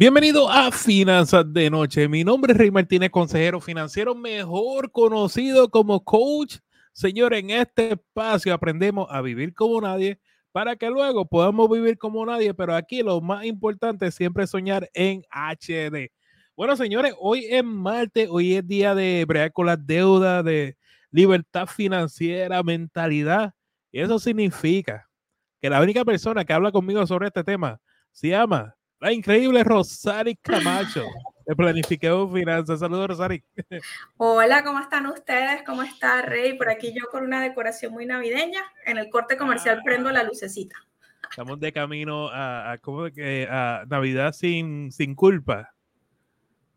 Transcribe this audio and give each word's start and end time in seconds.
Bienvenido 0.00 0.50
a 0.50 0.72
Finanzas 0.72 1.52
de 1.52 1.68
Noche. 1.68 2.08
Mi 2.08 2.24
nombre 2.24 2.54
es 2.54 2.58
Rey 2.58 2.70
Martínez, 2.70 3.10
consejero 3.10 3.60
financiero, 3.60 4.14
mejor 4.14 4.90
conocido 4.92 5.68
como 5.68 6.02
coach. 6.02 6.56
Señor, 6.94 7.34
en 7.34 7.50
este 7.50 7.92
espacio 7.92 8.54
aprendemos 8.54 9.08
a 9.10 9.20
vivir 9.20 9.52
como 9.52 9.78
nadie 9.78 10.18
para 10.52 10.74
que 10.76 10.88
luego 10.88 11.26
podamos 11.26 11.68
vivir 11.68 11.98
como 11.98 12.24
nadie, 12.24 12.54
pero 12.54 12.74
aquí 12.74 13.02
lo 13.02 13.20
más 13.20 13.44
importante 13.44 14.06
es 14.06 14.14
siempre 14.14 14.46
soñar 14.46 14.88
en 14.94 15.22
HD. 15.30 16.10
Bueno, 16.56 16.76
señores, 16.78 17.12
hoy 17.18 17.44
es 17.50 17.62
martes, 17.62 18.26
hoy 18.30 18.54
es 18.54 18.66
día 18.66 18.94
de 18.94 19.26
bregar 19.26 19.52
con 19.52 19.66
las 19.66 19.86
deudas, 19.86 20.42
de 20.42 20.78
libertad 21.10 21.66
financiera, 21.66 22.62
mentalidad. 22.62 23.52
Y 23.92 24.00
eso 24.00 24.18
significa 24.18 25.10
que 25.60 25.68
la 25.68 25.82
única 25.82 26.06
persona 26.06 26.46
que 26.46 26.54
habla 26.54 26.72
conmigo 26.72 27.06
sobre 27.06 27.26
este 27.26 27.44
tema 27.44 27.82
se 28.12 28.28
llama 28.28 28.76
la 29.00 29.12
increíble 29.12 29.64
Rosari 29.64 30.36
Camacho 30.36 31.06
de 31.46 31.56
Planifiqueo 31.56 32.28
Finanzas. 32.28 32.80
Saludos, 32.80 33.08
Rosari. 33.08 33.42
Hola, 34.18 34.62
¿cómo 34.62 34.78
están 34.78 35.06
ustedes? 35.06 35.62
¿Cómo 35.64 35.82
está 35.82 36.22
Rey? 36.22 36.56
Por 36.56 36.68
aquí 36.68 36.92
yo 36.92 37.06
con 37.10 37.24
una 37.24 37.42
decoración 37.42 37.92
muy 37.92 38.06
navideña. 38.06 38.60
En 38.84 38.98
el 38.98 39.08
corte 39.08 39.36
comercial 39.36 39.78
ah. 39.80 39.82
prendo 39.84 40.10
la 40.10 40.22
lucecita. 40.22 40.76
Estamos 41.30 41.58
de 41.60 41.72
camino 41.72 42.28
a, 42.28 42.72
a 42.72 43.84
Navidad 43.88 44.32
sin, 44.32 44.92
sin 44.92 45.14
culpa. 45.14 45.72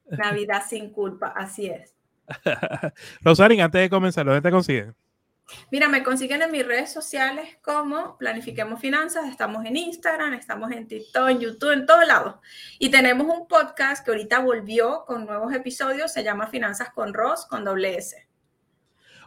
Navidad 0.10 0.64
sin 0.68 0.92
culpa, 0.92 1.34
así 1.36 1.68
es. 1.68 1.94
Rosari, 3.22 3.60
antes 3.60 3.82
de 3.82 3.90
comenzar, 3.90 4.26
¿dónde 4.26 4.42
te 4.42 4.52
consiguen? 4.52 4.96
Mira, 5.72 5.90
me 5.90 6.04
consiguen 6.04 6.42
en 6.42 6.52
mis 6.52 6.66
redes 6.66 6.92
sociales 6.92 7.58
como 7.62 8.18
Planifiquemos 8.18 8.80
Finanzas. 8.80 9.30
Estamos 9.30 9.66
en 9.66 9.76
Instagram, 9.76 10.34
estamos 10.34 10.72
en 10.72 10.88
TikTok, 10.88 11.30
en 11.30 11.40
YouTube, 11.40 11.74
en 11.74 11.86
todos 11.86 12.08
lados. 12.08 12.36
Y 12.80 12.90
tenemos 12.90 13.28
un 13.28 13.48
podcast 13.48 14.06
que 14.06 14.12
ahorita 14.12 14.40
volvió 14.40 15.04
con 15.06 15.26
nuevos 15.26 15.54
episodios. 15.54 16.14
Se 16.14 16.24
llama 16.24 16.48
Finanzas 16.48 16.92
con 16.92 17.14
Ros, 17.14 17.46
con 17.46 17.64
doble 17.64 17.98
S. 17.98 18.28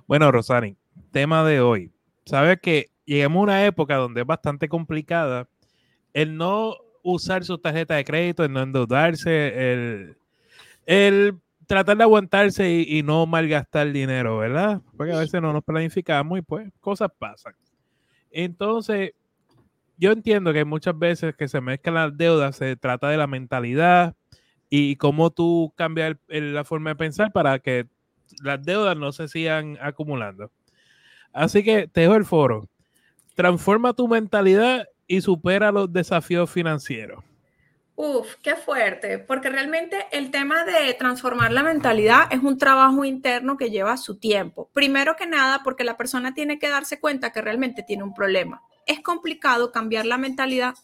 Bueno, 0.06 0.30
Rosani, 0.30 0.76
tema 1.10 1.44
de 1.44 1.60
hoy. 1.60 1.92
Sabes 2.24 2.60
que 2.60 2.90
llegamos 3.04 3.40
a 3.40 3.42
una 3.42 3.66
época 3.66 3.96
donde 3.96 4.22
es 4.22 4.26
bastante 4.26 4.68
complicada 4.68 5.48
el 6.12 6.36
no 6.36 6.76
usar 7.02 7.44
su 7.44 7.58
tarjeta 7.58 7.94
de 7.94 8.04
crédito, 8.04 8.44
el 8.44 8.52
no 8.52 8.62
endeudarse, 8.62 9.72
el, 9.72 10.18
el 10.86 11.40
tratar 11.66 11.96
de 11.96 12.04
aguantarse 12.04 12.70
y, 12.70 13.02
no 13.02 13.26
malgastar 13.26 13.92
dinero, 13.92 14.38
¿verdad? 14.38 14.80
Porque 14.96 15.12
a 15.12 15.18
veces 15.18 15.42
no 15.42 15.52
nos 15.52 15.64
planificamos 15.64 16.38
y 16.38 16.42
pues 16.42 16.70
cosas 16.80 17.10
pasan. 17.18 17.54
Entonces, 18.30 19.12
yo 19.98 20.12
entiendo 20.12 20.52
que 20.52 20.64
muchas 20.64 20.98
veces 20.98 21.34
que 21.34 21.48
se 21.48 21.60
mezclan 21.60 21.94
las 21.94 22.16
deudas, 22.16 22.56
se 22.56 22.76
trata 22.76 23.08
de 23.08 23.16
la 23.16 23.26
mentalidad 23.26 24.14
y 24.68 24.96
cómo 24.96 25.30
tú 25.30 25.72
cambias 25.76 26.16
la 26.28 26.64
forma 26.64 26.90
de 26.90 26.96
pensar 26.96 27.32
para 27.32 27.58
que 27.58 27.86
las 28.42 28.62
deudas 28.62 28.96
no 28.96 29.12
se 29.12 29.28
sigan 29.28 29.78
acumulando. 29.80 30.50
Así 31.32 31.62
que 31.62 31.88
te 31.88 32.02
dejo 32.02 32.14
el 32.14 32.24
foro. 32.24 32.68
Transforma 33.34 33.92
tu 33.92 34.08
mentalidad 34.08 34.86
y 35.06 35.20
supera 35.20 35.72
los 35.72 35.92
desafíos 35.92 36.50
financieros. 36.50 37.22
Uf, 37.98 38.34
qué 38.42 38.56
fuerte, 38.56 39.18
porque 39.18 39.48
realmente 39.48 40.06
el 40.12 40.30
tema 40.30 40.64
de 40.64 40.92
transformar 40.92 41.50
la 41.50 41.62
mentalidad 41.62 42.30
es 42.30 42.42
un 42.42 42.58
trabajo 42.58 43.06
interno 43.06 43.56
que 43.56 43.70
lleva 43.70 43.96
su 43.96 44.18
tiempo. 44.18 44.68
Primero 44.74 45.16
que 45.16 45.26
nada, 45.26 45.62
porque 45.64 45.82
la 45.82 45.96
persona 45.96 46.34
tiene 46.34 46.58
que 46.58 46.68
darse 46.68 47.00
cuenta 47.00 47.32
que 47.32 47.40
realmente 47.40 47.82
tiene 47.82 48.02
un 48.02 48.12
problema. 48.12 48.62
Es 48.84 49.00
complicado 49.00 49.72
cambiar 49.72 50.04
la 50.04 50.18
mentalidad, 50.18 50.74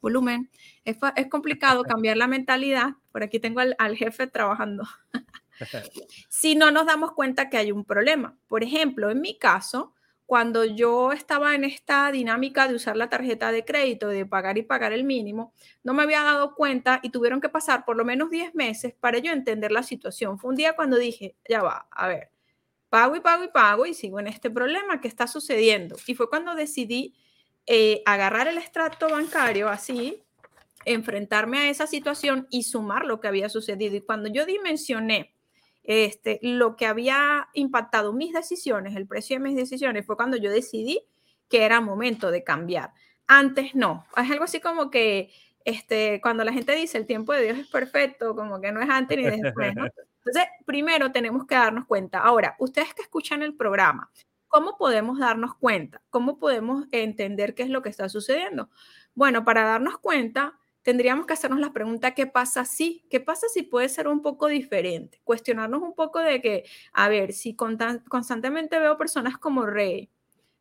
volumen, 0.00 0.48
es, 0.86 0.96
complicado 1.28 1.82
cambiar 1.84 2.16
la 2.16 2.26
mentalidad, 2.26 2.94
por 3.12 3.22
aquí 3.22 3.38
tengo 3.38 3.60
al, 3.60 3.76
al 3.78 3.94
jefe 3.94 4.26
trabajando, 4.26 4.84
si 6.30 6.54
no 6.54 6.70
nos 6.70 6.86
damos 6.86 7.12
cuenta 7.12 7.50
que 7.50 7.58
hay 7.58 7.70
un 7.70 7.84
problema. 7.84 8.34
Por 8.48 8.64
ejemplo, 8.64 9.10
en 9.10 9.20
mi 9.20 9.36
caso, 9.36 9.92
cuando 10.32 10.64
yo 10.64 11.12
estaba 11.12 11.54
en 11.54 11.62
esta 11.62 12.10
dinámica 12.10 12.66
de 12.66 12.74
usar 12.74 12.96
la 12.96 13.10
tarjeta 13.10 13.52
de 13.52 13.66
crédito, 13.66 14.08
de 14.08 14.24
pagar 14.24 14.56
y 14.56 14.62
pagar 14.62 14.94
el 14.94 15.04
mínimo, 15.04 15.52
no 15.84 15.92
me 15.92 16.04
había 16.04 16.22
dado 16.22 16.54
cuenta 16.54 17.00
y 17.02 17.10
tuvieron 17.10 17.38
que 17.38 17.50
pasar 17.50 17.84
por 17.84 17.98
lo 17.98 18.04
menos 18.06 18.30
10 18.30 18.54
meses 18.54 18.94
para 18.98 19.18
yo 19.18 19.30
entender 19.30 19.70
la 19.72 19.82
situación. 19.82 20.38
Fue 20.38 20.48
un 20.48 20.56
día 20.56 20.74
cuando 20.74 20.96
dije, 20.96 21.36
ya 21.46 21.60
va, 21.62 21.86
a 21.90 22.08
ver, 22.08 22.30
pago 22.88 23.14
y 23.14 23.20
pago 23.20 23.44
y 23.44 23.48
pago 23.48 23.84
y 23.84 23.92
sigo 23.92 24.20
en 24.20 24.26
este 24.26 24.48
problema 24.48 25.02
que 25.02 25.08
está 25.08 25.26
sucediendo. 25.26 25.96
Y 26.06 26.14
fue 26.14 26.30
cuando 26.30 26.54
decidí 26.54 27.14
eh, 27.66 28.02
agarrar 28.06 28.48
el 28.48 28.56
extracto 28.56 29.10
bancario 29.10 29.68
así, 29.68 30.22
enfrentarme 30.86 31.58
a 31.58 31.68
esa 31.68 31.86
situación 31.86 32.46
y 32.48 32.62
sumar 32.62 33.04
lo 33.04 33.20
que 33.20 33.28
había 33.28 33.50
sucedido. 33.50 33.96
Y 33.96 34.00
cuando 34.00 34.30
yo 34.30 34.46
dimensioné 34.46 35.31
este, 35.84 36.38
lo 36.42 36.76
que 36.76 36.86
había 36.86 37.48
impactado 37.54 38.12
mis 38.12 38.32
decisiones, 38.32 38.96
el 38.96 39.06
precio 39.06 39.36
de 39.36 39.44
mis 39.44 39.56
decisiones, 39.56 40.06
fue 40.06 40.16
cuando 40.16 40.36
yo 40.36 40.50
decidí 40.50 41.04
que 41.48 41.64
era 41.64 41.80
momento 41.80 42.30
de 42.30 42.44
cambiar. 42.44 42.92
Antes 43.26 43.74
no. 43.74 44.04
Es 44.16 44.30
algo 44.30 44.44
así 44.44 44.60
como 44.60 44.90
que 44.90 45.30
este, 45.64 46.20
cuando 46.20 46.44
la 46.44 46.52
gente 46.52 46.74
dice 46.74 46.98
el 46.98 47.06
tiempo 47.06 47.32
de 47.32 47.44
Dios 47.44 47.58
es 47.58 47.68
perfecto, 47.68 48.34
como 48.34 48.60
que 48.60 48.72
no 48.72 48.80
es 48.80 48.88
antes 48.88 49.18
ni 49.18 49.24
después. 49.24 49.72
Entonces, 50.24 50.44
primero 50.64 51.10
tenemos 51.12 51.46
que 51.46 51.54
darnos 51.54 51.86
cuenta. 51.86 52.18
Ahora, 52.18 52.54
ustedes 52.58 52.94
que 52.94 53.02
escuchan 53.02 53.42
el 53.42 53.54
programa, 53.54 54.10
¿cómo 54.48 54.76
podemos 54.76 55.18
darnos 55.18 55.54
cuenta? 55.56 56.00
¿Cómo 56.10 56.38
podemos 56.38 56.86
entender 56.92 57.54
qué 57.54 57.64
es 57.64 57.70
lo 57.70 57.82
que 57.82 57.88
está 57.88 58.08
sucediendo? 58.08 58.70
Bueno, 59.14 59.44
para 59.44 59.64
darnos 59.64 59.98
cuenta, 59.98 60.58
tendríamos 60.82 61.26
que 61.26 61.32
hacernos 61.32 61.60
la 61.60 61.72
pregunta, 61.72 62.14
¿qué 62.14 62.26
pasa 62.26 62.64
si? 62.64 63.04
¿Qué 63.10 63.20
pasa 63.20 63.46
si 63.48 63.62
puede 63.62 63.88
ser 63.88 64.08
un 64.08 64.20
poco 64.20 64.48
diferente? 64.48 65.20
Cuestionarnos 65.24 65.82
un 65.82 65.94
poco 65.94 66.18
de 66.18 66.40
que, 66.40 66.64
a 66.92 67.08
ver, 67.08 67.32
si 67.32 67.54
constantemente 67.54 68.78
veo 68.78 68.96
personas 68.96 69.38
como 69.38 69.64
Rey, 69.64 70.10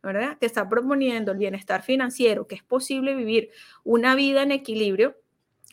¿verdad? 0.03 0.37
Que 0.39 0.45
está 0.45 0.67
proponiendo 0.69 1.31
el 1.31 1.37
bienestar 1.37 1.83
financiero, 1.83 2.47
que 2.47 2.55
es 2.55 2.63
posible 2.63 3.15
vivir 3.15 3.51
una 3.83 4.15
vida 4.15 4.43
en 4.43 4.51
equilibrio 4.51 5.15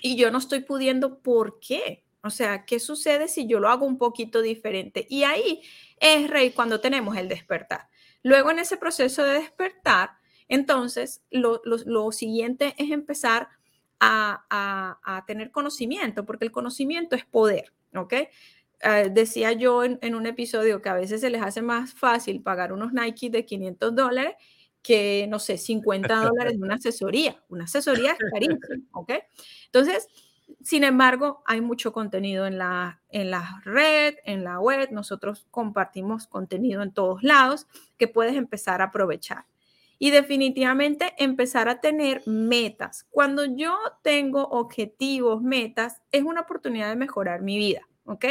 y 0.03 0.17
yo 0.17 0.31
no 0.31 0.39
estoy 0.39 0.61
pudiendo, 0.61 1.21
¿por 1.21 1.61
qué? 1.61 2.05
O 2.23 2.31
sea, 2.31 2.65
¿qué 2.65 2.81
sucede 2.81 3.29
si 3.29 3.47
yo 3.47 3.61
lo 3.61 3.69
hago 3.69 3.87
un 3.87 3.99
poquito 3.99 4.43
diferente? 4.43 5.07
Y 5.09 5.23
ahí 5.23 5.63
es, 5.99 6.29
Rey, 6.29 6.51
cuando 6.51 6.81
tenemos 6.81 7.17
el 7.17 7.29
despertar. 7.29 7.89
Luego 8.23 8.51
en 8.51 8.59
ese 8.59 8.77
proceso 8.77 9.23
de 9.23 9.35
despertar, 9.35 10.11
entonces 10.49 11.23
lo, 11.31 11.61
lo 11.65 12.13
siguiente 12.13 12.75
es 12.79 12.91
empezar 12.91 13.49
a, 14.01 15.25
tener 15.27 15.51
conocimiento, 15.51 16.25
porque 16.25 16.45
el 16.45 16.53
conocimiento 16.53 17.17
es 17.17 17.25
poder, 17.25 17.73
¿ok? 17.95 18.15
Eh, 18.81 19.11
decía 19.11 19.53
yo 19.53 19.83
en, 19.85 20.15
un 20.15 20.27
episodio 20.27 20.81
que 20.81 20.89
a 20.89 20.95
veces 20.95 21.21
se 21.21 21.31
les 21.31 21.43
hace 21.43 21.63
más 21.63 21.95
fácil 21.95 22.43
pagar 22.43 22.73
unos 22.73 22.93
Nike 22.93 23.29
de 23.29 23.45
500 23.45 23.95
dólares 23.95 24.35
que, 24.83 25.27
no 25.29 25.39
sé, 25.39 25.59
50 25.59 26.09
dólares 26.33 26.59
de 26.59 26.65
una 26.65 26.77
asesoría. 26.77 27.43
Una 27.49 27.65
asesoría 27.65 28.13
es 28.13 28.19
carísima, 28.33 28.59
¿ok? 28.93 29.13
Entonces, 29.67 30.09
sin 30.63 30.85
embargo, 30.85 31.43
hay 31.47 31.61
mucho 31.61 31.93
contenido 31.93 32.47
en 32.47 32.59
la, 32.59 33.03
en 33.11 33.31
la 33.31 33.61
red, 33.65 34.15
en 34.25 34.45
la 34.45 34.61
web. 34.61 34.89
Nosotros 34.93 35.47
compartimos 35.51 36.27
contenido 36.27 36.83
en 36.83 36.93
todos 36.93 37.23
lados 37.23 37.67
que 37.97 38.09
puedes 38.09 38.37
empezar 38.37 38.81
a 38.81 38.87
aprovechar 38.87 39.45
y 39.99 40.11
definitivamente 40.11 41.15
empezar 41.19 41.69
a 41.69 41.81
tener 41.81 42.23
metas. 42.27 43.07
Cuando 43.11 43.45
yo 43.45 43.77
tengo 44.03 44.43
objetivos, 44.45 45.43
metas, 45.43 46.01
es 46.13 46.23
una 46.23 46.43
oportunidad 46.43 46.89
de 46.89 46.97
mejorar 46.97 47.43
mi 47.43 47.59
vida, 47.59 47.89
¿ok? 48.05 48.25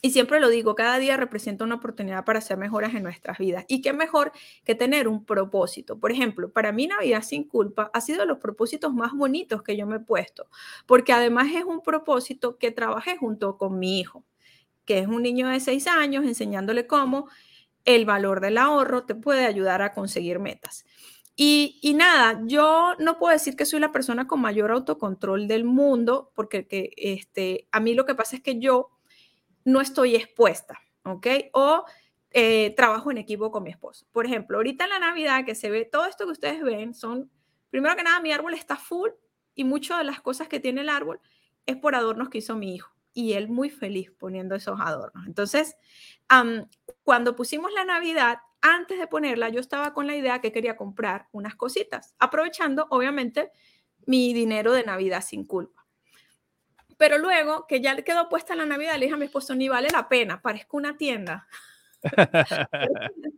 Y 0.00 0.12
siempre 0.12 0.38
lo 0.38 0.48
digo, 0.48 0.76
cada 0.76 0.98
día 0.98 1.16
representa 1.16 1.64
una 1.64 1.74
oportunidad 1.74 2.24
para 2.24 2.38
hacer 2.38 2.56
mejoras 2.56 2.94
en 2.94 3.02
nuestras 3.02 3.38
vidas. 3.38 3.64
Y 3.66 3.82
qué 3.82 3.92
mejor 3.92 4.30
que 4.62 4.76
tener 4.76 5.08
un 5.08 5.24
propósito. 5.24 5.98
Por 5.98 6.12
ejemplo, 6.12 6.52
para 6.52 6.70
mí 6.70 6.86
Navidad 6.86 7.22
sin 7.22 7.48
culpa 7.48 7.90
ha 7.92 8.00
sido 8.00 8.20
de 8.20 8.26
los 8.26 8.38
propósitos 8.38 8.94
más 8.94 9.12
bonitos 9.12 9.62
que 9.62 9.76
yo 9.76 9.86
me 9.86 9.96
he 9.96 10.00
puesto, 10.00 10.48
porque 10.86 11.12
además 11.12 11.48
es 11.52 11.64
un 11.64 11.82
propósito 11.82 12.58
que 12.58 12.70
trabajé 12.70 13.16
junto 13.16 13.58
con 13.58 13.80
mi 13.80 13.98
hijo, 13.98 14.24
que 14.84 15.00
es 15.00 15.08
un 15.08 15.22
niño 15.22 15.48
de 15.48 15.58
seis 15.58 15.88
años, 15.88 16.24
enseñándole 16.24 16.86
cómo 16.86 17.28
el 17.84 18.04
valor 18.04 18.40
del 18.40 18.58
ahorro 18.58 19.04
te 19.04 19.14
puede 19.14 19.46
ayudar 19.46 19.82
a 19.82 19.92
conseguir 19.92 20.38
metas. 20.38 20.84
Y, 21.40 21.94
nada, 21.94 22.40
yo 22.46 22.94
no 22.98 23.16
puedo 23.18 23.32
decir 23.32 23.54
que 23.54 23.64
soy 23.64 23.78
la 23.78 23.92
persona 23.92 24.26
con 24.26 24.40
mayor 24.40 24.72
autocontrol 24.72 25.46
del 25.46 25.64
mundo, 25.64 26.32
porque 26.34 26.66
que, 26.66 26.90
este, 26.96 27.68
a 27.70 27.78
mí 27.78 27.94
lo 27.94 28.04
que 28.06 28.16
pasa 28.16 28.34
es 28.34 28.42
que 28.42 28.58
yo 28.58 28.90
no 29.64 29.80
estoy 29.80 30.16
expuesta, 30.16 30.80
¿ok? 31.04 31.26
O 31.52 31.84
eh, 32.32 32.74
trabajo 32.76 33.12
en 33.12 33.18
equipo 33.18 33.52
con 33.52 33.62
mi 33.62 33.70
esposo. 33.70 34.04
Por 34.10 34.26
ejemplo, 34.26 34.56
ahorita 34.56 34.84
en 34.84 34.90
la 34.90 34.98
Navidad 34.98 35.44
que 35.44 35.54
se 35.54 35.70
ve, 35.70 35.84
todo 35.84 36.06
esto 36.06 36.24
que 36.24 36.32
ustedes 36.32 36.60
ven 36.60 36.92
son, 36.92 37.30
primero 37.70 37.94
que 37.94 38.02
nada, 38.02 38.20
mi 38.20 38.32
árbol 38.32 38.54
está 38.54 38.76
full 38.76 39.10
y 39.54 39.62
muchas 39.62 39.98
de 39.98 40.04
las 40.04 40.20
cosas 40.20 40.48
que 40.48 40.58
tiene 40.58 40.80
el 40.80 40.88
árbol 40.88 41.20
es 41.66 41.76
por 41.76 41.94
adornos 41.94 42.30
que 42.30 42.38
hizo 42.38 42.56
mi 42.56 42.74
hijo 42.74 42.97
y 43.18 43.32
él 43.32 43.48
muy 43.48 43.68
feliz 43.68 44.12
poniendo 44.12 44.54
esos 44.54 44.80
adornos. 44.80 45.26
Entonces, 45.26 45.74
cuando 47.02 47.34
pusimos 47.34 47.72
la 47.72 47.84
Navidad, 47.84 48.38
antes 48.60 48.96
de 49.00 49.08
ponerla, 49.08 49.48
yo 49.48 49.58
estaba 49.58 49.92
con 49.92 50.06
la 50.06 50.14
idea 50.14 50.40
que 50.40 50.52
quería 50.52 50.76
comprar 50.76 51.26
unas 51.32 51.56
cositas, 51.56 52.14
aprovechando, 52.20 52.86
obviamente, 52.90 53.50
mi 54.06 54.32
dinero 54.32 54.72
de 54.72 54.84
Navidad 54.84 55.24
sin 55.26 55.44
culpa. 55.44 55.84
Pero 56.96 57.18
luego 57.18 57.66
que 57.66 57.80
ya 57.80 57.96
quedó 58.02 58.28
puesta 58.28 58.54
la 58.54 58.66
Navidad, 58.66 58.94
le 58.94 59.06
dije 59.06 59.14
a 59.14 59.18
mi 59.18 59.24
esposo, 59.24 59.56
ni 59.56 59.68
vale 59.68 59.88
la 59.90 60.08
pena, 60.08 60.40
parezco 60.40 60.76
una 60.76 60.96
tienda. 60.96 61.48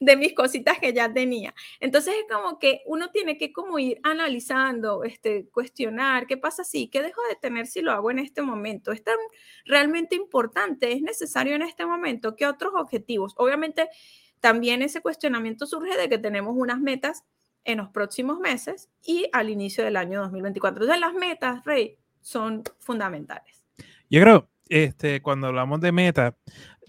de 0.00 0.16
mis 0.16 0.34
cositas 0.34 0.78
que 0.78 0.92
ya 0.92 1.12
tenía. 1.12 1.54
Entonces 1.80 2.14
es 2.18 2.24
como 2.32 2.58
que 2.58 2.82
uno 2.86 3.10
tiene 3.10 3.38
que 3.38 3.52
como 3.52 3.78
ir 3.78 4.00
analizando, 4.02 5.04
este, 5.04 5.48
cuestionar, 5.48 6.26
¿qué 6.26 6.36
pasa 6.36 6.64
si? 6.64 6.88
¿Qué 6.88 7.02
dejo 7.02 7.20
de 7.28 7.36
tener 7.36 7.66
si 7.66 7.80
lo 7.80 7.92
hago 7.92 8.10
en 8.10 8.18
este 8.18 8.42
momento? 8.42 8.92
¿Es 8.92 9.02
tan 9.02 9.16
realmente 9.64 10.16
importante? 10.16 10.92
¿Es 10.92 11.02
necesario 11.02 11.54
en 11.54 11.62
este 11.62 11.86
momento? 11.86 12.36
¿Qué 12.36 12.46
otros 12.46 12.72
objetivos? 12.74 13.34
Obviamente 13.36 13.88
también 14.40 14.82
ese 14.82 15.00
cuestionamiento 15.00 15.66
surge 15.66 15.96
de 15.96 16.08
que 16.08 16.18
tenemos 16.18 16.54
unas 16.56 16.80
metas 16.80 17.24
en 17.64 17.78
los 17.78 17.88
próximos 17.90 18.40
meses 18.40 18.90
y 19.04 19.28
al 19.32 19.50
inicio 19.50 19.84
del 19.84 19.96
año 19.96 20.20
2024. 20.20 20.82
Entonces 20.82 21.00
las 21.00 21.14
metas, 21.14 21.64
Rey, 21.64 21.96
son 22.20 22.62
fundamentales. 22.78 23.62
Yo 24.10 24.20
creo, 24.20 24.48
este, 24.68 25.22
cuando 25.22 25.48
hablamos 25.48 25.80
de 25.80 25.92
metas, 25.92 26.34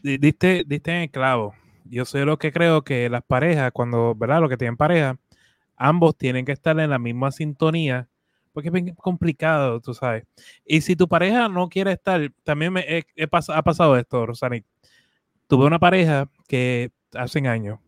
diste, 0.04 0.64
diste 0.68 0.92
en 0.92 1.02
el 1.04 1.10
clavo. 1.12 1.56
Yo 1.86 2.06
soy 2.06 2.26
lo 2.26 2.38
que 2.38 2.52
creo 2.52 2.84
que 2.84 3.10
las 3.10 3.24
parejas, 3.24 3.72
cuando, 3.72 4.16
¿verdad? 4.16 4.42
Lo 4.42 4.50
que 4.50 4.58
tienen 4.58 4.78
pareja, 4.78 5.18
ambos 5.76 6.18
tienen 6.18 6.46
que 6.46 6.52
estar 6.52 6.80
en 6.80 6.90
la 6.90 7.00
misma 7.00 7.32
sintonía, 7.32 8.08
porque 8.52 8.70
es 8.74 8.96
complicado, 8.96 9.80
tú 9.82 9.94
sabes. 9.94 10.26
Y 10.66 10.82
si 10.82 10.96
tu 10.96 11.08
pareja 11.08 11.50
no 11.50 11.70
quiere 11.70 11.94
estar, 11.94 12.32
también 12.44 12.74
me 12.74 13.04
ha 13.18 13.62
pasado 13.64 13.98
esto, 13.98 14.26
Rosani. 14.26 14.64
Tuve 15.48 15.66
una 15.66 15.80
pareja 15.80 16.30
que 16.48 16.92
hace 17.14 17.48
años. 17.48 17.80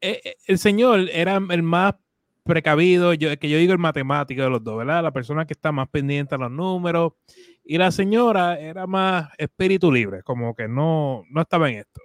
E, 0.00 0.20
e, 0.24 0.36
el 0.46 0.58
señor 0.58 1.08
era 1.12 1.36
el 1.36 1.62
más 1.62 1.94
precavido, 2.44 3.14
yo, 3.14 3.36
que 3.38 3.48
yo 3.48 3.58
digo 3.58 3.72
el 3.72 3.78
matemático 3.78 4.42
de 4.42 4.50
los 4.50 4.64
dos, 4.64 4.78
¿verdad? 4.78 5.02
La 5.02 5.12
persona 5.12 5.46
que 5.46 5.52
está 5.52 5.70
más 5.72 5.88
pendiente 5.88 6.34
a 6.34 6.38
los 6.38 6.50
números, 6.50 7.12
y 7.64 7.78
la 7.78 7.90
señora 7.90 8.58
era 8.58 8.86
más 8.86 9.30
espíritu 9.38 9.92
libre, 9.92 10.22
como 10.22 10.54
que 10.54 10.68
no, 10.68 11.24
no 11.30 11.40
estaba 11.40 11.70
en 11.70 11.78
esto. 11.78 12.00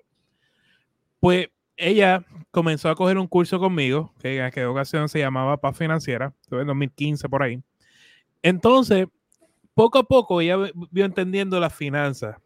Pues 1.19 1.49
ella 1.75 2.25
comenzó 2.51 2.89
a 2.89 2.95
coger 2.95 3.17
un 3.17 3.27
curso 3.27 3.59
conmigo, 3.59 4.13
que 4.19 4.37
en 4.37 4.43
aquella 4.43 4.69
ocasión 4.69 5.09
se 5.09 5.19
llamaba 5.19 5.57
Paz 5.57 5.77
Financiera, 5.77 6.33
en 6.51 6.67
2015 6.67 7.29
por 7.29 7.43
ahí. 7.43 7.61
Entonces, 8.41 9.07
poco 9.73 9.99
a 9.99 10.03
poco 10.03 10.41
ella 10.41 10.57
vio 10.91 11.05
entendiendo 11.05 11.59
las 11.59 11.73
finanzas. 11.75 12.37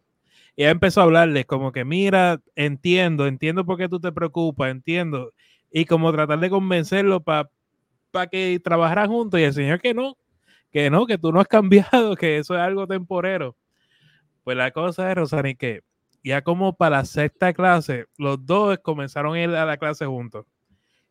Ella 0.58 0.72
empezó 0.72 1.02
a 1.02 1.06
hablarle 1.06 1.46
como 1.46 1.72
que, 1.72 1.86
mira, 1.86 2.42
entiendo, 2.56 3.25
entiendo 3.28 3.66
por 3.66 3.78
qué 3.78 3.88
tú 3.88 4.00
te 4.00 4.12
preocupas, 4.12 4.69
entiendo. 4.69 5.31
Y 5.72 5.86
como 5.86 6.12
tratar 6.12 6.40
de 6.40 6.50
convencerlo 6.50 7.24
para 7.24 7.50
que 8.30 8.60
trabajaran 8.62 9.08
juntos. 9.10 9.40
Y 9.40 9.44
el 9.44 9.54
señor 9.54 9.80
que 9.80 9.94
no, 9.94 10.18
que 10.71 10.89
no, 10.89 11.06
que 11.06 11.18
tú 11.18 11.31
no 11.31 11.39
has 11.39 11.47
cambiado, 11.47 12.15
que 12.18 12.38
eso 12.38 12.56
es 12.56 12.62
algo 12.62 12.88
temporero. 12.88 13.56
Pues 14.44 14.57
la 14.57 14.71
cosa 14.71 15.09
es, 15.09 15.15
Rosani, 15.15 15.56
que 15.56 15.81
ya 16.23 16.41
como 16.41 16.73
para 16.73 16.97
la 16.97 17.06
sexta 17.06 17.53
clase, 17.53 18.06
los 18.18 18.44
dos 18.45 18.77
comenzaron 18.79 19.35
a 19.35 19.41
ir 19.41 19.50
a 19.50 19.65
la 19.65 19.77
clase 19.77 20.06
juntos. 20.06 20.45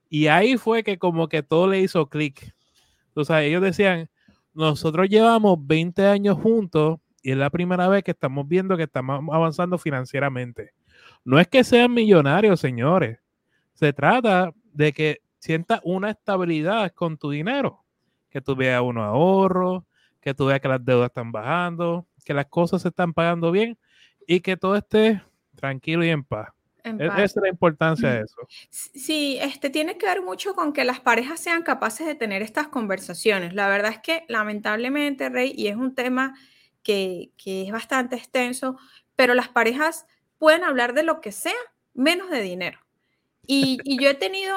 Y 0.08 0.26
ahí 0.26 0.56
fue 0.56 0.82
que 0.82 0.98
como 0.98 1.28
que 1.28 1.42
todo 1.42 1.68
le 1.68 1.80
hizo 1.80 2.08
clic. 2.08 2.54
Sea, 3.22 3.42
ellos 3.42 3.62
decían, 3.62 4.08
nosotros 4.54 5.08
llevamos 5.08 5.58
20 5.60 6.06
años 6.06 6.38
juntos 6.38 6.98
y 7.22 7.32
es 7.32 7.36
la 7.36 7.50
primera 7.50 7.86
vez 7.88 8.02
que 8.02 8.12
estamos 8.12 8.48
viendo 8.48 8.76
que 8.76 8.84
estamos 8.84 9.22
avanzando 9.30 9.76
financieramente. 9.78 10.72
No 11.22 11.38
es 11.38 11.46
que 11.48 11.62
sean 11.64 11.92
millonarios, 11.92 12.60
señores. 12.60 13.18
Se 13.74 13.92
trata 13.92 14.52
de 14.72 14.92
que 14.92 15.20
sientas 15.38 15.80
una 15.84 16.10
estabilidad 16.10 16.92
con 16.92 17.18
tu 17.18 17.30
dinero 17.30 17.79
que 18.30 18.40
tú 18.40 18.56
veas 18.56 18.80
unos 18.80 19.04
ahorros, 19.04 19.82
que 20.20 20.34
tú 20.34 20.46
veas 20.46 20.60
que 20.60 20.68
las 20.68 20.84
deudas 20.84 21.08
están 21.08 21.32
bajando, 21.32 22.06
que 22.24 22.34
las 22.34 22.46
cosas 22.46 22.82
se 22.82 22.88
están 22.88 23.12
pagando 23.12 23.50
bien 23.50 23.78
y 24.26 24.40
que 24.40 24.56
todo 24.56 24.76
esté 24.76 25.22
tranquilo 25.56 26.04
y 26.04 26.10
en 26.10 26.24
paz. 26.24 26.48
E-, 26.84 26.96
esa 26.98 27.22
es 27.22 27.36
la 27.36 27.48
importancia 27.48 28.10
de 28.10 28.22
eso. 28.22 28.36
Sí, 28.70 29.38
este 29.40 29.70
tiene 29.70 29.98
que 29.98 30.06
ver 30.06 30.22
mucho 30.22 30.54
con 30.54 30.72
que 30.72 30.84
las 30.84 31.00
parejas 31.00 31.40
sean 31.40 31.62
capaces 31.62 32.06
de 32.06 32.14
tener 32.14 32.42
estas 32.42 32.68
conversaciones. 32.68 33.54
La 33.54 33.68
verdad 33.68 33.92
es 33.92 33.98
que 33.98 34.24
lamentablemente, 34.28 35.28
Rey, 35.28 35.52
y 35.56 35.68
es 35.68 35.76
un 35.76 35.94
tema 35.94 36.34
que, 36.82 37.32
que 37.36 37.62
es 37.62 37.72
bastante 37.72 38.16
extenso, 38.16 38.78
pero 39.16 39.34
las 39.34 39.48
parejas 39.48 40.06
pueden 40.38 40.64
hablar 40.64 40.94
de 40.94 41.02
lo 41.02 41.20
que 41.20 41.32
sea, 41.32 41.52
menos 41.92 42.30
de 42.30 42.40
dinero. 42.40 42.78
Y, 43.52 43.78
yo 44.00 44.08
he 44.08 44.14
tenido 44.14 44.54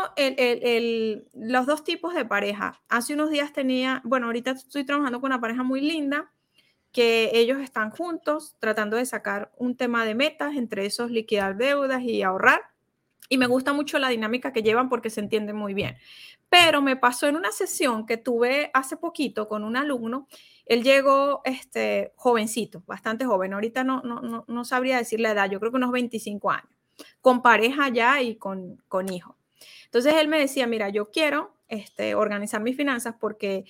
los 1.34 1.66
dos 1.66 1.84
tipos 1.84 2.14
de 2.14 2.26
pareja. 2.26 2.80
Hace 2.90 3.16
unos 3.16 3.32
días 3.32 3.52
tenía, 3.52 4.04
bueno, 4.06 4.28
ahorita 4.28 4.52
estoy 4.52 4.84
trabajando 4.84 5.20
con 5.20 5.30
una 5.32 5.42
pareja 5.42 5.64
muy 5.64 5.82
linda, 5.82 6.32
que 6.92 7.32
ellos 7.34 7.60
están 7.60 7.90
juntos 7.90 8.56
tratando 8.60 8.96
de 8.98 9.08
sacar 9.08 9.52
un 9.58 9.76
tema 9.76 10.06
de 10.06 10.14
metas, 10.14 10.56
entre 10.56 10.86
esos 10.86 11.10
liquidar 11.10 11.58
deudas 11.58 12.04
y 12.04 12.22
ahorrar. 12.22 12.62
Y 13.30 13.40
me 13.40 13.48
gusta 13.48 13.74
mucho 13.74 13.98
la 13.98 14.10
dinámica 14.10 14.54
que 14.54 14.62
llevan 14.62 14.90
porque 14.90 15.10
se 15.10 15.22
entiende 15.22 15.54
muy 15.54 15.74
bien. 15.74 15.98
Pero 16.50 16.84
me 16.84 16.96
pasó 16.96 17.28
en 17.28 17.36
una 17.36 17.52
sesión 17.52 18.06
que 18.06 18.18
tuve 18.18 18.70
hace 18.76 18.96
poquito 18.96 19.48
con 19.48 19.64
un 19.64 19.76
alumno. 19.76 20.28
Él 20.68 20.84
llegó 20.84 21.42
este, 21.46 22.14
jovencito, 22.16 22.84
bastante 22.86 23.26
joven. 23.26 23.56
Ahorita 23.56 23.84
no, 23.84 24.04
no, 24.04 24.22
no, 24.22 24.46
no 24.48 24.66
sabría 24.66 24.98
decir 24.98 25.20
la 25.20 25.32
edad, 25.32 25.50
yo 25.50 25.60
creo 25.60 25.72
que 25.72 25.78
unos 25.78 25.92
25 25.92 26.52
años 26.52 26.70
con 27.22 27.42
pareja 27.42 27.90
ya 27.90 28.22
y 28.22 28.36
con, 28.36 28.78
con 28.88 29.12
hijo. 29.12 29.38
Entonces 29.86 30.16
él 30.16 30.28
me 30.28 30.40
decía, 30.40 30.68
mira, 30.68 30.90
yo 30.90 31.12
quiero 31.12 31.54
este, 31.68 32.16
organizar 32.16 32.62
mis 32.62 32.76
finanzas 32.76 33.16
porque 33.20 33.66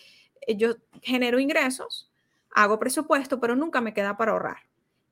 eh, 0.47 0.55
yo 0.55 0.75
genero 1.01 1.39
ingresos, 1.39 2.11
hago 2.51 2.79
presupuesto, 2.79 3.39
pero 3.39 3.55
nunca 3.55 3.81
me 3.81 3.93
queda 3.93 4.17
para 4.17 4.31
ahorrar. 4.31 4.57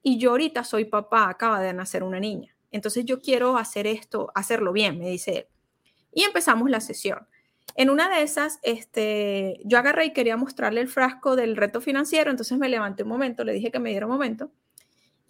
Y 0.03 0.17
yo 0.17 0.31
ahorita 0.31 0.63
soy 0.63 0.85
papá, 0.85 1.29
acaba 1.29 1.59
de 1.61 1.73
nacer 1.73 2.03
una 2.03 2.19
niña. 2.19 2.55
Entonces 2.71 3.05
yo 3.05 3.21
quiero 3.21 3.57
hacer 3.57 3.87
esto, 3.87 4.31
hacerlo 4.33 4.71
bien, 4.71 4.97
me 4.97 5.09
dice 5.09 5.37
él. 5.37 5.45
Y 6.13 6.23
empezamos 6.23 6.69
la 6.69 6.79
sesión. 6.79 7.27
En 7.75 7.89
una 7.89 8.09
de 8.09 8.23
esas, 8.23 8.59
este, 8.63 9.59
yo 9.63 9.77
agarré 9.77 10.05
y 10.05 10.13
quería 10.13 10.35
mostrarle 10.35 10.81
el 10.81 10.87
frasco 10.87 11.35
del 11.35 11.55
reto 11.55 11.79
financiero, 11.79 12.29
entonces 12.31 12.57
me 12.57 12.67
levanté 12.67 13.03
un 13.03 13.09
momento, 13.09 13.43
le 13.43 13.53
dije 13.53 13.71
que 13.71 13.79
me 13.79 13.91
diera 13.91 14.05
un 14.05 14.11
momento, 14.11 14.51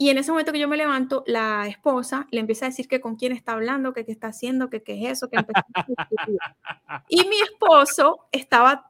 y 0.02 0.10
en 0.10 0.18
ese 0.18 0.32
momento 0.32 0.52
que 0.52 0.58
yo 0.58 0.68
me 0.68 0.78
levanto, 0.78 1.24
la 1.28 1.68
esposa 1.68 2.26
le 2.32 2.40
empieza 2.40 2.66
a 2.66 2.70
decir 2.70 2.88
que 2.88 3.00
con 3.00 3.18
quién 3.18 3.34
está 3.34 3.52
hablando, 3.52 3.94
que 3.94 4.04
qué 4.04 4.12
está 4.12 4.30
haciendo, 4.30 4.68
que 4.68 4.82
qué 4.82 4.94
es 4.94 5.12
eso, 5.12 5.30
que 5.30 5.38
Y 7.08 7.28
mi 7.28 7.36
esposo 7.40 8.26
estaba 8.32 8.90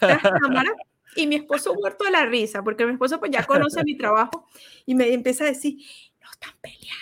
tras 0.00 0.20
cámara 0.20 0.74
y 1.14 1.28
mi 1.28 1.36
esposo 1.36 1.72
muerto 1.76 2.02
de 2.02 2.10
la 2.10 2.26
risa, 2.26 2.64
porque 2.64 2.84
mi 2.84 2.94
esposo 2.94 3.20
pues 3.20 3.30
ya 3.30 3.46
conoce 3.46 3.84
mi 3.84 3.96
trabajo 3.96 4.48
y 4.86 4.96
me 4.96 5.14
empieza 5.14 5.44
a 5.44 5.46
decir, 5.46 5.76
no 6.20 6.28
están 6.32 6.54
peleando. 6.60 6.96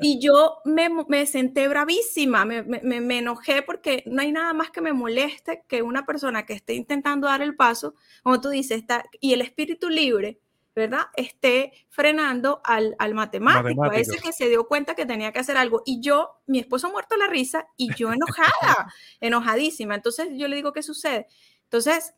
y 0.00 0.20
yo 0.20 0.58
me, 0.64 0.88
me 1.08 1.26
senté 1.26 1.66
bravísima, 1.66 2.44
me, 2.44 2.62
me, 2.62 3.00
me, 3.00 3.18
enojé 3.18 3.62
porque 3.62 4.04
no 4.06 4.22
hay 4.22 4.30
nada 4.30 4.52
más 4.52 4.70
que 4.70 4.80
me 4.80 4.92
moleste 4.92 5.64
que 5.66 5.82
una 5.82 6.06
persona 6.06 6.46
que 6.46 6.52
esté 6.52 6.74
intentando 6.74 7.26
dar 7.26 7.42
el 7.42 7.56
paso, 7.56 7.96
como 8.22 8.40
tú 8.40 8.50
dices, 8.50 8.78
está, 8.78 9.04
y 9.20 9.32
el 9.32 9.40
espíritu 9.40 9.88
libre 9.88 10.38
¿verdad? 10.74 11.06
Esté 11.16 11.72
frenando 11.88 12.60
al, 12.64 12.96
al 12.98 13.14
matemático, 13.14 13.84
a 13.84 13.96
ese 13.96 14.18
que 14.18 14.32
se 14.32 14.48
dio 14.48 14.66
cuenta 14.66 14.94
que 14.94 15.06
tenía 15.06 15.32
que 15.32 15.38
hacer 15.38 15.56
algo. 15.56 15.82
Y 15.86 16.00
yo, 16.00 16.40
mi 16.46 16.58
esposo 16.58 16.90
muerto 16.90 17.16
la 17.16 17.28
risa 17.28 17.68
y 17.76 17.94
yo 17.94 18.12
enojada, 18.12 18.92
enojadísima. 19.20 19.94
Entonces 19.94 20.28
yo 20.32 20.48
le 20.48 20.56
digo, 20.56 20.72
¿qué 20.72 20.82
sucede? 20.82 21.26
Entonces, 21.64 22.14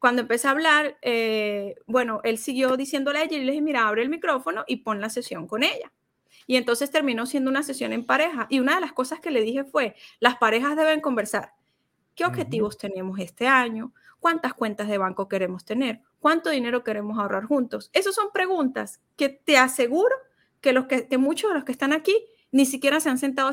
cuando 0.00 0.22
empecé 0.22 0.48
a 0.48 0.52
hablar, 0.52 0.98
eh, 1.02 1.76
bueno, 1.86 2.20
él 2.24 2.38
siguió 2.38 2.76
diciéndole 2.76 3.20
a 3.20 3.22
ella 3.24 3.36
y 3.36 3.44
le 3.44 3.52
dije, 3.52 3.62
mira, 3.62 3.86
abre 3.86 4.02
el 4.02 4.08
micrófono 4.08 4.64
y 4.66 4.78
pon 4.78 5.00
la 5.00 5.10
sesión 5.10 5.46
con 5.46 5.62
ella. 5.62 5.92
Y 6.46 6.56
entonces 6.56 6.90
terminó 6.90 7.26
siendo 7.26 7.50
una 7.50 7.62
sesión 7.62 7.92
en 7.92 8.04
pareja. 8.04 8.46
Y 8.50 8.58
una 8.58 8.74
de 8.74 8.80
las 8.80 8.92
cosas 8.92 9.20
que 9.20 9.30
le 9.30 9.42
dije 9.42 9.64
fue, 9.64 9.94
las 10.18 10.36
parejas 10.36 10.74
deben 10.74 11.00
conversar. 11.00 11.52
¿Qué 12.14 12.24
objetivos 12.24 12.76
tenemos 12.76 13.18
este 13.20 13.46
año? 13.46 13.92
¿Cuántas 14.20 14.52
cuentas 14.52 14.86
de 14.88 14.98
banco 14.98 15.28
queremos 15.28 15.64
tener? 15.64 16.02
¿Cuánto 16.18 16.50
dinero 16.50 16.84
queremos 16.84 17.18
ahorrar 17.18 17.44
juntos? 17.44 17.90
Esas 17.94 18.14
son 18.14 18.28
preguntas 18.32 19.00
que 19.16 19.30
te 19.30 19.56
aseguro 19.56 20.14
que, 20.60 20.74
los 20.74 20.86
que, 20.86 21.06
muchos 21.18 21.50
de 21.50 21.54
los 21.54 21.64
que 21.64 21.72
están 21.72 21.94
aquí 21.94 22.14
ni 22.52 22.66
siquiera 22.66 23.00
se 23.00 23.08
han 23.08 23.16
sentado 23.16 23.48
a, 23.48 23.52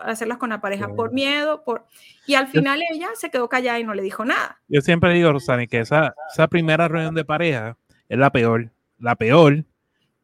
hacerlas 0.00 0.38
con 0.38 0.50
la 0.50 0.60
pareja 0.60 0.88
por 0.94 1.12
miedo, 1.12 1.62
por 1.64 1.86
y 2.26 2.34
al 2.34 2.48
final 2.48 2.80
ella 2.90 3.08
se 3.14 3.30
quedó 3.30 3.48
callada 3.48 3.80
y 3.80 3.84
no 3.84 3.94
le 3.94 4.02
dijo 4.02 4.24
nada. 4.24 4.60
Yo 4.68 4.80
siempre 4.80 5.12
digo, 5.12 5.32
Rosani, 5.32 5.66
que 5.66 5.80
esa, 5.80 6.14
esa 6.32 6.48
primera 6.48 6.88
reunión 6.88 7.14
de 7.14 7.24
pareja 7.24 7.76
es 8.08 8.18
la 8.18 8.30
peor, 8.30 8.70
la 8.98 9.16
peor, 9.16 9.64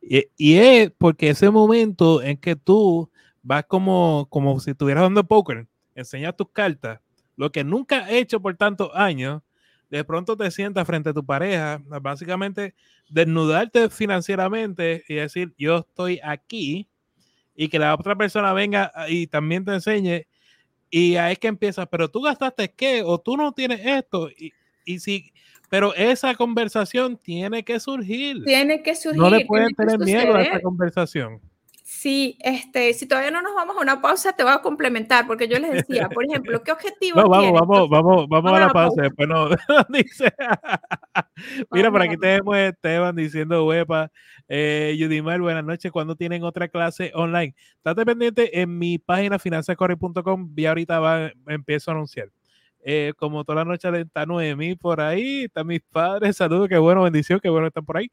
y, 0.01 0.29
y, 0.37 0.59
es 0.59 0.93
porque 0.97 1.31
ese 1.31 1.51
momento 1.51 2.23
en 2.23 2.37
que 2.37 2.57
tú 2.57 3.11
vas 3.43 3.65
como, 3.67 4.29
como 4.31 4.61
si 4.61 4.71
estuvieras 4.71 5.03
dando 5.03 5.25
póker, 5.25 5.67
enseñas 5.95 6.37
tus 6.37 6.51
cartas, 6.51 7.01
lo 7.37 7.51
que 7.51 7.65
nunca 7.65 8.05
has 8.05 8.11
hecho 8.11 8.41
por 8.41 8.55
tantos 8.57 8.91
años, 8.95 9.43
de 9.97 10.05
pronto 10.05 10.37
te 10.37 10.51
sientas 10.51 10.87
frente 10.87 11.11
a 11.11 11.15
tu 11.15 11.25
pareja, 11.25 11.81
básicamente 12.01 12.75
desnudarte 13.09 13.89
financieramente 13.91 15.05
y 15.09 15.15
decir, 15.15 15.55
yo 15.57 15.79
estoy 15.79 16.21
aquí, 16.23 16.89
y 17.55 17.69
que 17.69 17.79
la 17.79 17.95
otra 17.95 18.17
persona 18.17 18.53
venga 18.53 18.93
y 19.09 19.27
también 19.27 19.65
te 19.65 19.73
enseñe, 19.73 20.27
y 20.91 21.17
ahí 21.17 21.35
es 21.35 21.39
que 21.39 21.49
empiezas, 21.49 21.87
pero 21.89 22.11
tú 22.11 22.23
gastaste 22.23 22.73
qué, 22.73 23.03
o 23.05 23.19
tú 23.19 23.37
no 23.37 23.53
tienes 23.53 23.81
esto, 23.85 24.29
y 24.31 24.53
y 24.85 24.99
si, 25.01 25.33
pero 25.69 25.95
esa 25.95 26.35
conversación 26.35 27.17
tiene 27.17 27.65
que 27.65 27.81
surgir. 27.81 28.45
Tiene 28.45 28.83
que 28.83 28.95
surgir. 28.95 29.21
No 29.21 29.31
le 29.31 29.45
pueden 29.47 29.75
tener 29.75 29.99
miedo 29.99 30.35
a 30.35 30.43
esa 30.43 30.61
conversación. 30.61 31.41
Sí, 31.87 32.39
este, 32.41 32.95
si 32.95 33.07
todavía 33.07 33.31
no 33.31 33.43
nos 33.43 33.55
vamos 33.55 33.77
a 33.77 33.83
una 33.83 34.01
pausa, 34.01 34.33
te 34.33 34.43
voy 34.43 34.55
a 34.55 34.63
complementar, 34.63 35.27
porque 35.27 35.49
yo 35.49 35.59
les 35.59 35.71
decía, 35.71 36.09
por 36.09 36.25
ejemplo, 36.25 36.63
¿qué 36.63 36.73
objetivo 36.73 37.21
no, 37.21 37.29
vamos, 37.29 37.53
vamos, 37.53 37.91
vamos, 37.91 38.27
vamos, 38.27 38.53
a 38.55 38.59
la 38.59 38.73
pausa, 38.73 39.03
después 39.03 39.29
no, 39.29 39.51
dice, 39.91 40.33
mira, 41.71 41.91
por 41.91 42.01
aquí 42.01 42.17
tenemos 42.17 42.55
a 42.55 42.69
Esteban 42.69 43.15
diciendo, 43.15 43.67
huepa, 43.67 44.11
eh, 44.49 44.97
Yudimar, 44.99 45.43
buenas 45.43 45.63
noches, 45.63 45.93
¿cuándo 45.93 46.17
tienen 46.17 46.43
otra 46.43 46.69
clase 46.69 47.13
online? 47.15 47.55
Estate 47.77 48.07
pendiente 48.07 48.63
en 48.63 48.79
mi 48.79 48.97
página 48.97 49.39
finanzascorre.com, 49.39 50.55
y 50.57 50.65
ahorita 50.65 51.01
va, 51.01 51.33
empiezo 51.49 51.91
a 51.91 51.95
anunciar. 51.95 52.31
Eh, 52.87 53.13
como 53.17 53.45
toda 53.45 53.57
la 53.57 53.65
noche 53.67 53.89
está 54.01 54.25
Noemí 54.25 54.75
por 54.75 55.03
ahí, 55.03 55.45
están 55.45 55.67
mis 55.67 55.83
padres, 55.83 56.37
saludos, 56.39 56.69
qué 56.69 56.79
bueno, 56.79 57.03
bendición, 57.03 57.41
qué 57.41 57.51
bueno 57.51 57.67
están 57.67 57.85
por 57.85 57.99
ahí. 57.99 58.11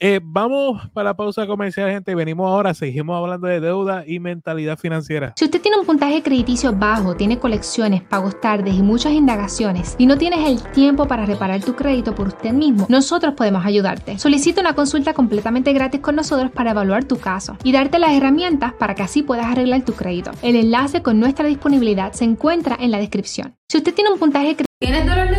Eh, 0.00 0.20
vamos 0.22 0.88
para 0.92 1.10
la 1.10 1.16
pausa 1.16 1.44
comercial, 1.48 1.90
gente. 1.90 2.14
Venimos 2.14 2.48
ahora, 2.48 2.72
seguimos 2.72 3.18
hablando 3.20 3.48
de 3.48 3.58
deuda 3.58 4.04
y 4.06 4.20
mentalidad 4.20 4.78
financiera. 4.78 5.32
Si 5.36 5.44
usted 5.44 5.60
tiene 5.60 5.76
un 5.76 5.84
puntaje 5.84 6.22
crediticio 6.22 6.72
bajo, 6.72 7.16
tiene 7.16 7.40
colecciones, 7.40 8.02
pagos 8.02 8.40
tardes 8.40 8.74
y 8.76 8.82
muchas 8.82 9.12
indagaciones 9.12 9.96
y 9.98 10.06
no 10.06 10.16
tienes 10.16 10.46
el 10.46 10.62
tiempo 10.70 11.08
para 11.08 11.26
reparar 11.26 11.64
tu 11.64 11.74
crédito 11.74 12.14
por 12.14 12.28
usted 12.28 12.52
mismo, 12.52 12.86
nosotros 12.88 13.34
podemos 13.34 13.66
ayudarte. 13.66 14.20
Solicita 14.20 14.60
una 14.60 14.74
consulta 14.74 15.14
completamente 15.14 15.72
gratis 15.72 16.00
con 16.00 16.14
nosotros 16.14 16.52
para 16.52 16.70
evaluar 16.70 17.04
tu 17.04 17.18
caso 17.18 17.56
y 17.64 17.72
darte 17.72 17.98
las 17.98 18.12
herramientas 18.12 18.74
para 18.74 18.94
que 18.94 19.02
así 19.02 19.24
puedas 19.24 19.46
arreglar 19.46 19.84
tu 19.84 19.94
crédito. 19.94 20.30
El 20.42 20.54
enlace 20.54 21.02
con 21.02 21.18
nuestra 21.18 21.48
disponibilidad 21.48 22.12
se 22.12 22.22
encuentra 22.22 22.76
en 22.78 22.92
la 22.92 22.98
descripción. 22.98 23.56
Si 23.68 23.78
usted 23.78 23.92
tiene 23.92 24.12
un 24.12 24.18
puntaje 24.20 24.56
¿Tienes 24.80 25.06
dolor 25.06 25.28
de 25.28 25.37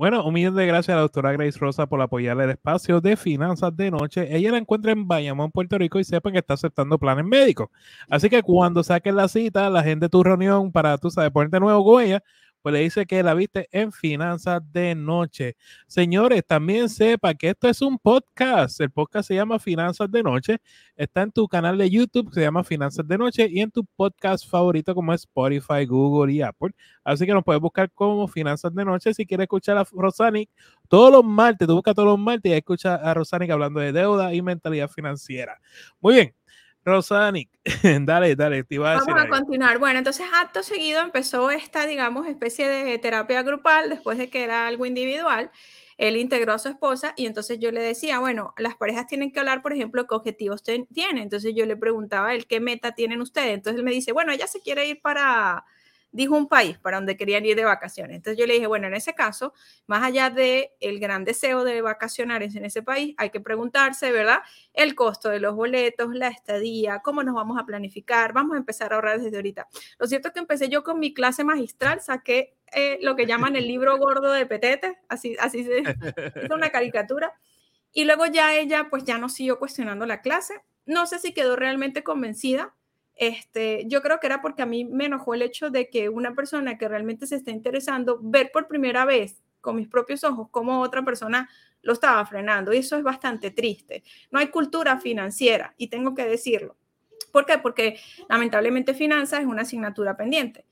Bueno, 0.00 0.24
un 0.24 0.32
millón 0.32 0.54
de 0.54 0.64
gracias 0.64 0.94
a 0.94 0.96
la 0.96 1.02
doctora 1.02 1.32
Grace 1.32 1.58
Rosa 1.58 1.86
por 1.86 2.00
apoyarle 2.00 2.44
el 2.44 2.50
espacio 2.50 3.02
de 3.02 3.16
finanzas 3.16 3.76
de 3.76 3.90
noche. 3.90 4.34
Ella 4.34 4.52
la 4.52 4.58
encuentra 4.58 4.92
en 4.92 5.06
Bayamón, 5.08 5.50
Puerto 5.50 5.76
Rico 5.76 5.98
y 5.98 6.04
sepan 6.04 6.32
que 6.32 6.38
está 6.38 6.54
aceptando 6.54 6.98
planes 6.98 7.26
médicos. 7.26 7.68
Así 8.08 8.30
que 8.30 8.42
cuando 8.42 8.82
saquen 8.82 9.16
la 9.16 9.28
cita, 9.28 9.68
la 9.68 9.82
gente 9.82 10.06
de 10.06 10.08
tu 10.08 10.22
reunión 10.22 10.72
para, 10.72 10.96
tú 10.96 11.10
sabes, 11.10 11.30
ponerte 11.32 11.60
nuevo 11.60 11.84
con 11.84 12.02
pues 12.62 12.72
le 12.72 12.80
dice 12.80 13.06
que 13.06 13.22
la 13.22 13.34
viste 13.34 13.68
en 13.72 13.92
Finanzas 13.92 14.60
de 14.72 14.94
Noche. 14.94 15.56
Señores, 15.86 16.44
también 16.46 16.88
sepa 16.88 17.34
que 17.34 17.50
esto 17.50 17.68
es 17.68 17.80
un 17.82 17.98
podcast. 17.98 18.80
El 18.80 18.90
podcast 18.90 19.28
se 19.28 19.34
llama 19.34 19.58
Finanzas 19.58 20.10
de 20.10 20.22
Noche. 20.22 20.58
Está 20.96 21.22
en 21.22 21.32
tu 21.32 21.48
canal 21.48 21.78
de 21.78 21.88
YouTube, 21.88 22.32
se 22.32 22.40
llama 22.42 22.64
Finanzas 22.64 23.06
de 23.06 23.18
Noche, 23.18 23.48
y 23.50 23.60
en 23.60 23.70
tu 23.70 23.84
podcast 23.84 24.48
favorito 24.48 24.94
como 24.94 25.14
Spotify, 25.14 25.86
Google 25.86 26.32
y 26.32 26.42
Apple. 26.42 26.70
Así 27.04 27.26
que 27.26 27.32
nos 27.32 27.44
puedes 27.44 27.60
buscar 27.60 27.90
como 27.92 28.28
Finanzas 28.28 28.74
de 28.74 28.84
Noche. 28.84 29.14
Si 29.14 29.26
quieres 29.26 29.44
escuchar 29.44 29.78
a 29.78 29.84
Rosanic 29.90 30.50
todos 30.88 31.12
los 31.12 31.24
martes, 31.24 31.66
tú 31.66 31.74
buscas 31.74 31.94
todos 31.94 32.08
los 32.08 32.18
martes 32.18 32.50
y 32.52 32.54
escucha 32.54 32.96
a 32.96 33.14
Rosanic 33.14 33.50
hablando 33.50 33.80
de 33.80 33.92
deuda 33.92 34.34
y 34.34 34.42
mentalidad 34.42 34.88
financiera. 34.88 35.60
Muy 36.00 36.14
bien. 36.14 36.34
Rosanic, 36.84 37.50
dale, 38.02 38.34
dale, 38.36 38.64
te 38.64 38.76
iba 38.76 38.92
a 38.92 38.98
Vamos 38.98 39.22
a 39.22 39.28
continuar. 39.28 39.78
Bueno, 39.78 39.98
entonces 39.98 40.26
acto 40.34 40.62
seguido 40.62 41.00
empezó 41.02 41.50
esta, 41.50 41.86
digamos, 41.86 42.26
especie 42.26 42.68
de 42.68 42.98
terapia 42.98 43.42
grupal 43.42 43.90
después 43.90 44.18
de 44.18 44.30
que 44.30 44.42
era 44.42 44.66
algo 44.66 44.86
individual. 44.86 45.50
Él 45.98 46.16
integró 46.16 46.54
a 46.54 46.58
su 46.58 46.68
esposa 46.68 47.12
y 47.16 47.26
entonces 47.26 47.58
yo 47.58 47.70
le 47.72 47.82
decía, 47.82 48.20
bueno, 48.20 48.54
las 48.56 48.74
parejas 48.74 49.06
tienen 49.06 49.32
que 49.32 49.40
hablar, 49.40 49.60
por 49.60 49.74
ejemplo, 49.74 50.06
qué 50.06 50.14
objetivos 50.14 50.62
tienen. 50.62 51.18
Entonces 51.18 51.52
yo 51.54 51.66
le 51.66 51.76
preguntaba 51.76 52.28
a 52.28 52.34
él, 52.34 52.46
¿qué 52.46 52.58
meta 52.58 52.92
tienen 52.92 53.20
ustedes? 53.20 53.52
Entonces 53.52 53.78
él 53.78 53.84
me 53.84 53.90
dice, 53.90 54.12
bueno, 54.12 54.32
ella 54.32 54.46
se 54.46 54.60
quiere 54.60 54.88
ir 54.88 55.02
para, 55.02 55.66
dijo 56.12 56.36
un 56.36 56.48
país 56.48 56.78
para 56.78 56.96
donde 56.96 57.16
querían 57.16 57.44
ir 57.44 57.56
de 57.56 57.64
vacaciones. 57.64 58.16
Entonces 58.16 58.38
yo 58.38 58.46
le 58.46 58.54
dije, 58.54 58.66
bueno, 58.66 58.86
en 58.86 58.94
ese 58.94 59.14
caso, 59.14 59.52
más 59.86 60.02
allá 60.02 60.30
de 60.30 60.72
el 60.80 60.98
gran 60.98 61.24
deseo 61.24 61.64
de 61.64 61.82
vacacionar 61.82 62.42
en 62.42 62.64
ese 62.64 62.82
país, 62.82 63.14
hay 63.18 63.30
que 63.30 63.40
preguntarse, 63.40 64.10
¿verdad? 64.12 64.40
El 64.72 64.94
costo 64.94 65.28
de 65.28 65.40
los 65.40 65.54
boletos, 65.54 66.14
la 66.14 66.28
estadía, 66.28 67.00
cómo 67.00 67.22
nos 67.22 67.34
vamos 67.34 67.58
a 67.58 67.64
planificar, 67.64 68.32
vamos 68.32 68.54
a 68.54 68.58
empezar 68.58 68.92
a 68.92 68.96
ahorrar 68.96 69.20
desde 69.20 69.36
ahorita. 69.36 69.68
Lo 69.98 70.06
cierto 70.06 70.28
es 70.28 70.34
que 70.34 70.40
empecé 70.40 70.68
yo 70.68 70.82
con 70.82 70.98
mi 70.98 71.14
clase 71.14 71.44
magistral, 71.44 72.00
saqué 72.00 72.56
eh, 72.72 72.98
lo 73.02 73.16
que 73.16 73.26
llaman 73.26 73.56
el 73.56 73.66
libro 73.66 73.98
gordo 73.98 74.32
de 74.32 74.46
Petete, 74.46 74.98
así, 75.08 75.36
así 75.40 75.64
se 75.64 75.82
hizo 76.44 76.54
una 76.54 76.70
caricatura. 76.70 77.32
Y 77.92 78.04
luego 78.04 78.26
ya 78.26 78.54
ella, 78.54 78.86
pues 78.88 79.04
ya 79.04 79.18
no 79.18 79.28
siguió 79.28 79.58
cuestionando 79.58 80.06
la 80.06 80.20
clase. 80.20 80.54
No 80.86 81.06
sé 81.06 81.18
si 81.18 81.32
quedó 81.32 81.56
realmente 81.56 82.04
convencida, 82.04 82.74
este, 83.20 83.84
yo 83.86 84.00
creo 84.00 84.18
que 84.18 84.26
era 84.26 84.40
porque 84.40 84.62
a 84.62 84.66
mí 84.66 84.86
me 84.86 85.04
enojó 85.04 85.34
el 85.34 85.42
hecho 85.42 85.68
de 85.68 85.90
que 85.90 86.08
una 86.08 86.34
persona 86.34 86.78
que 86.78 86.88
realmente 86.88 87.26
se 87.26 87.36
está 87.36 87.50
interesando, 87.50 88.18
ver 88.22 88.50
por 88.50 88.66
primera 88.66 89.04
vez 89.04 89.42
con 89.60 89.76
mis 89.76 89.88
propios 89.88 90.24
ojos 90.24 90.48
cómo 90.50 90.80
otra 90.80 91.04
persona 91.04 91.50
lo 91.82 91.92
estaba 91.92 92.24
frenando. 92.24 92.72
Y 92.72 92.78
eso 92.78 92.96
es 92.96 93.02
bastante 93.02 93.50
triste. 93.50 94.02
No 94.30 94.38
hay 94.38 94.48
cultura 94.48 94.98
financiera, 94.98 95.74
y 95.76 95.88
tengo 95.88 96.14
que 96.14 96.24
decirlo. 96.24 96.78
¿Por 97.30 97.44
qué? 97.44 97.58
Porque 97.58 98.00
lamentablemente 98.30 98.94
finanzas 98.94 99.40
es 99.40 99.46
una 99.46 99.62
asignatura 99.62 100.16
pendiente. 100.16 100.64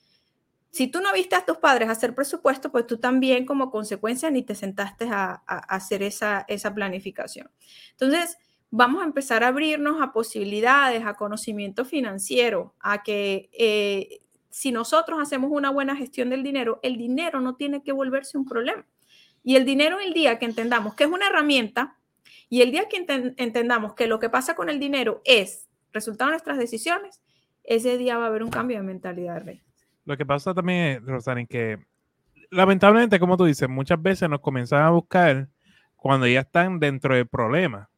Si 0.70 0.86
tú 0.86 1.02
no 1.02 1.12
viste 1.12 1.36
a 1.36 1.44
tus 1.44 1.58
padres 1.58 1.90
hacer 1.90 2.14
presupuesto, 2.14 2.72
pues 2.72 2.86
tú 2.86 2.96
también 2.96 3.44
como 3.44 3.70
consecuencia 3.70 4.30
ni 4.30 4.42
te 4.42 4.54
sentaste 4.54 5.06
a, 5.10 5.34
hacer 5.68 6.02
esa, 6.02 6.46
esa 6.48 6.74
planificación. 6.74 7.50
Entonces, 7.90 8.38
vamos 8.70 9.02
a 9.02 9.06
empezar 9.06 9.44
a 9.44 9.48
abrirnos 9.48 10.00
a 10.02 10.12
posibilidades, 10.12 11.04
a 11.04 11.14
conocimiento 11.14 11.84
financiero, 11.84 12.74
a 12.80 13.02
que 13.02 13.48
eh, 13.52 14.20
si 14.50 14.72
nosotros 14.72 15.20
hacemos 15.20 15.50
una 15.52 15.70
buena 15.70 15.96
gestión 15.96 16.30
del 16.30 16.42
dinero, 16.42 16.80
el 16.82 16.98
dinero 16.98 17.40
no 17.40 17.56
tiene 17.56 17.82
que 17.82 17.92
volverse 17.92 18.36
un 18.36 18.44
problema. 18.44 18.84
Y 19.42 19.56
el 19.56 19.64
dinero, 19.64 19.98
el 20.00 20.12
día 20.12 20.38
que 20.38 20.46
entendamos 20.46 20.94
que 20.94 21.04
es 21.04 21.10
una 21.10 21.28
herramienta 21.28 21.96
y 22.48 22.62
el 22.62 22.70
día 22.70 22.88
que 22.88 23.04
entendamos 23.36 23.94
que 23.94 24.06
lo 24.06 24.18
que 24.18 24.30
pasa 24.30 24.54
con 24.54 24.68
el 24.68 24.80
dinero 24.80 25.22
es 25.24 25.68
resultado 25.92 26.30
de 26.30 26.34
nuestras 26.34 26.58
decisiones, 26.58 27.22
ese 27.64 27.98
día 27.98 28.18
va 28.18 28.24
a 28.24 28.28
haber 28.28 28.42
un 28.42 28.50
cambio 28.50 28.78
de 28.78 28.82
mentalidad. 28.82 29.44
Lo 30.04 30.16
que 30.16 30.26
pasa 30.26 30.54
también, 30.54 31.06
Rosani, 31.06 31.46
que 31.46 31.78
lamentablemente, 32.50 33.20
como 33.20 33.36
tú 33.36 33.44
dices, 33.44 33.68
muchas 33.68 34.00
veces 34.00 34.28
nos 34.28 34.40
comienzan 34.40 34.82
a 34.82 34.90
buscar 34.90 35.48
cuando 35.96 36.26
ya 36.26 36.40
están 36.40 36.78
dentro 36.80 37.14
del 37.14 37.26
problema. 37.26 37.90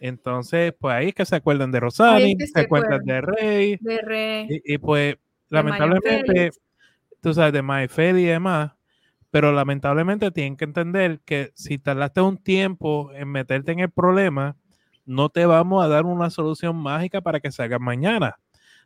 Entonces, 0.00 0.74
pues 0.78 0.94
ahí 0.94 1.08
es 1.08 1.14
que 1.14 1.24
se 1.24 1.36
acuerdan 1.36 1.72
de 1.72 1.80
Rosani, 1.80 2.36
se, 2.40 2.60
acuerdan 2.60 3.04
de 3.04 3.20
Rey. 3.20 3.78
De 3.80 3.98
Rey. 3.98 4.46
Y, 4.64 4.78
pues, 4.78 5.16
lamentablemente, 5.48 6.50
tú 7.20 7.34
sabes, 7.34 7.52
de 7.52 7.62
MyFed 7.62 8.16
y 8.16 8.24
demás, 8.24 8.72
pero 9.30 9.52
lamentablemente 9.52 10.30
tienen 10.30 10.56
que 10.56 10.64
entender 10.64 11.20
que 11.24 11.52
si 11.54 11.78
tardaste 11.78 12.20
un 12.20 12.38
tiempo 12.38 13.10
en 13.14 13.28
meterte 13.28 13.72
en 13.72 13.80
el 13.80 13.90
problema, 13.90 14.56
no 15.04 15.28
te 15.28 15.46
vamos 15.46 15.84
a 15.84 15.88
dar 15.88 16.04
una 16.04 16.30
solución 16.30 16.76
mágica 16.76 17.20
para 17.20 17.40
que 17.40 17.50
salga 17.50 17.78
mañana. 17.78 18.38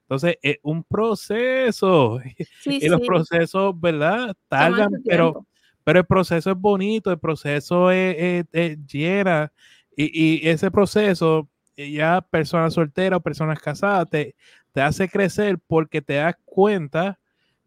Entonces, 0.02 0.36
es 0.42 0.58
un 0.62 0.84
proceso. 0.84 2.20
y 2.64 2.88
los 2.88 3.00
procesos, 3.00 3.78
¿verdad? 3.80 4.36
Tardan, 4.48 4.90
pero, 5.04 5.46
pero 5.84 6.00
el 6.00 6.06
proceso 6.06 6.50
es 6.50 6.56
bonito, 6.56 7.10
el 7.10 7.18
proceso 7.18 7.90
es, 7.90 8.46
llena 8.86 9.52
y, 9.96 10.48
ese 10.48 10.70
proceso, 10.70 11.48
eh, 11.76 11.90
ya 11.90 12.20
personas 12.20 12.74
solteras 12.74 13.18
o 13.18 13.22
personas 13.22 13.60
casadas, 13.60 14.08
te, 14.10 14.34
te 14.72 14.80
hace 14.80 15.08
crecer 15.08 15.58
porque 15.66 16.02
te 16.02 16.14
das 16.14 16.36
cuenta 16.44 17.18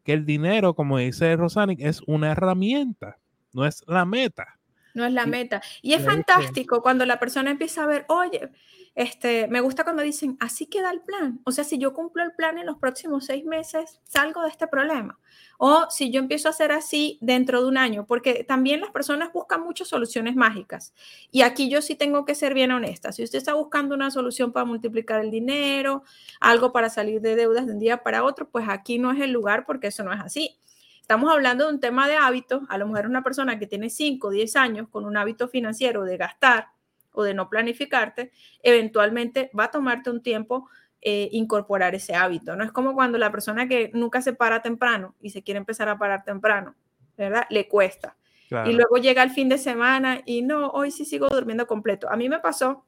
que 0.04 0.14
el 0.14 0.26
dinero, 0.26 0.76
como 0.76 0.98
dice 0.98 1.36
Rosanic, 1.36 1.80
es 1.82 2.02
una 2.06 2.32
herramienta, 2.32 3.18
no 3.54 3.66
es 3.66 3.84
la 3.88 4.06
meta. 4.06 4.55
No 4.96 5.06
es 5.06 5.14
la 5.14 5.26
meta. 5.26 5.62
Y 5.82 5.94
es 5.94 6.04
fantástico 6.04 6.82
cuando 6.82 7.06
la 7.06 7.20
persona 7.20 7.52
empieza 7.52 7.84
a 7.84 7.88
ver, 7.88 8.06
oye, 8.08 8.50
este, 8.96 9.50
me 9.50 9.60
gusta 9.60 9.84
cuando 9.84 10.02
dicen, 10.02 10.38
así 10.40 10.68
queda 10.68 10.90
el 10.90 11.02
plan. 11.02 11.42
O 11.44 11.52
sea, 11.52 11.66
si 11.66 11.78
yo 11.78 11.94
cumplo 11.94 12.24
el 12.24 12.32
plan 12.32 12.58
en 12.58 12.66
los 12.66 12.78
próximos 12.78 13.26
seis 13.26 13.44
meses, 13.44 14.00
salgo 14.06 14.42
de 14.42 14.50
este 14.50 14.68
problema. 14.68 15.20
O 15.58 15.88
si 15.90 16.12
yo 16.12 16.20
empiezo 16.22 16.48
a 16.48 16.52
hacer 16.52 16.72
así 16.72 17.18
dentro 17.22 17.62
de 17.62 17.68
un 17.68 17.78
año, 17.78 18.06
porque 18.08 18.46
también 18.46 18.80
las 18.80 18.92
personas 18.92 19.34
buscan 19.34 19.62
muchas 19.62 19.90
soluciones 19.90 20.38
mágicas. 20.38 20.94
Y 21.30 21.42
aquí 21.42 21.70
yo 21.70 21.82
sí 21.82 21.96
tengo 21.96 22.24
que 22.24 22.36
ser 22.36 22.54
bien 22.54 22.72
honesta. 22.72 23.12
Si 23.12 23.22
usted 23.22 23.38
está 23.38 23.54
buscando 23.54 23.96
una 23.96 24.12
solución 24.12 24.54
para 24.54 24.66
multiplicar 24.66 25.20
el 25.20 25.30
dinero, 25.30 26.04
algo 26.40 26.72
para 26.72 26.90
salir 26.90 27.20
de 27.20 27.36
deudas 27.36 27.66
de 27.66 27.74
un 27.74 27.80
día 27.80 28.02
para 28.02 28.24
otro, 28.24 28.50
pues 28.50 28.66
aquí 28.70 28.98
no 28.98 29.12
es 29.12 29.20
el 29.20 29.32
lugar 29.32 29.66
porque 29.66 29.88
eso 29.88 30.06
no 30.06 30.14
es 30.14 30.22
así. 30.22 30.58
Estamos 31.06 31.32
hablando 31.32 31.68
de 31.68 31.74
un 31.74 31.80
tema 31.80 32.08
de 32.08 32.16
hábitos. 32.16 32.64
A 32.68 32.80
lo 32.80 32.88
mejor 32.88 33.06
una 33.06 33.22
persona 33.22 33.60
que 33.60 33.68
tiene 33.68 33.92
5 33.92 34.28
o 34.28 34.32
10 34.32 34.56
años 34.56 34.88
con 34.90 35.06
un 35.06 35.16
hábito 35.18 35.48
financiero 35.48 36.04
de 36.04 36.18
gastar 36.18 36.70
o 37.12 37.22
de 37.22 37.36
no 37.36 37.48
planificarte, 37.48 38.32
eventualmente 38.64 39.52
va 39.58 39.66
a 39.66 39.72
tomarte 39.72 40.10
un 40.10 40.24
tiempo 40.24 40.68
eh, 41.04 41.30
incorporar 41.32 41.94
ese 41.94 42.16
hábito, 42.16 42.56
¿no? 42.56 42.64
Es 42.64 42.72
como 42.72 42.96
cuando 42.96 43.20
la 43.20 43.32
persona 43.32 43.68
que 43.68 43.92
nunca 43.94 44.20
se 44.24 44.34
para 44.34 44.64
temprano 44.64 45.14
y 45.22 45.30
se 45.30 45.44
quiere 45.44 45.60
empezar 45.60 45.90
a 45.90 46.00
parar 46.00 46.24
temprano, 46.24 46.74
¿verdad? 47.16 47.46
Le 47.52 47.68
cuesta. 47.68 48.18
Y 48.66 48.74
luego 48.74 48.98
llega 48.98 49.22
el 49.22 49.30
fin 49.30 49.48
de 49.48 49.60
semana 49.60 50.24
y 50.26 50.42
no, 50.42 50.70
hoy 50.70 50.90
sí 50.90 51.06
sigo 51.06 51.28
durmiendo 51.30 51.68
completo. 51.68 52.10
A 52.10 52.16
mí 52.16 52.30
me 52.30 52.40
pasó, 52.40 52.84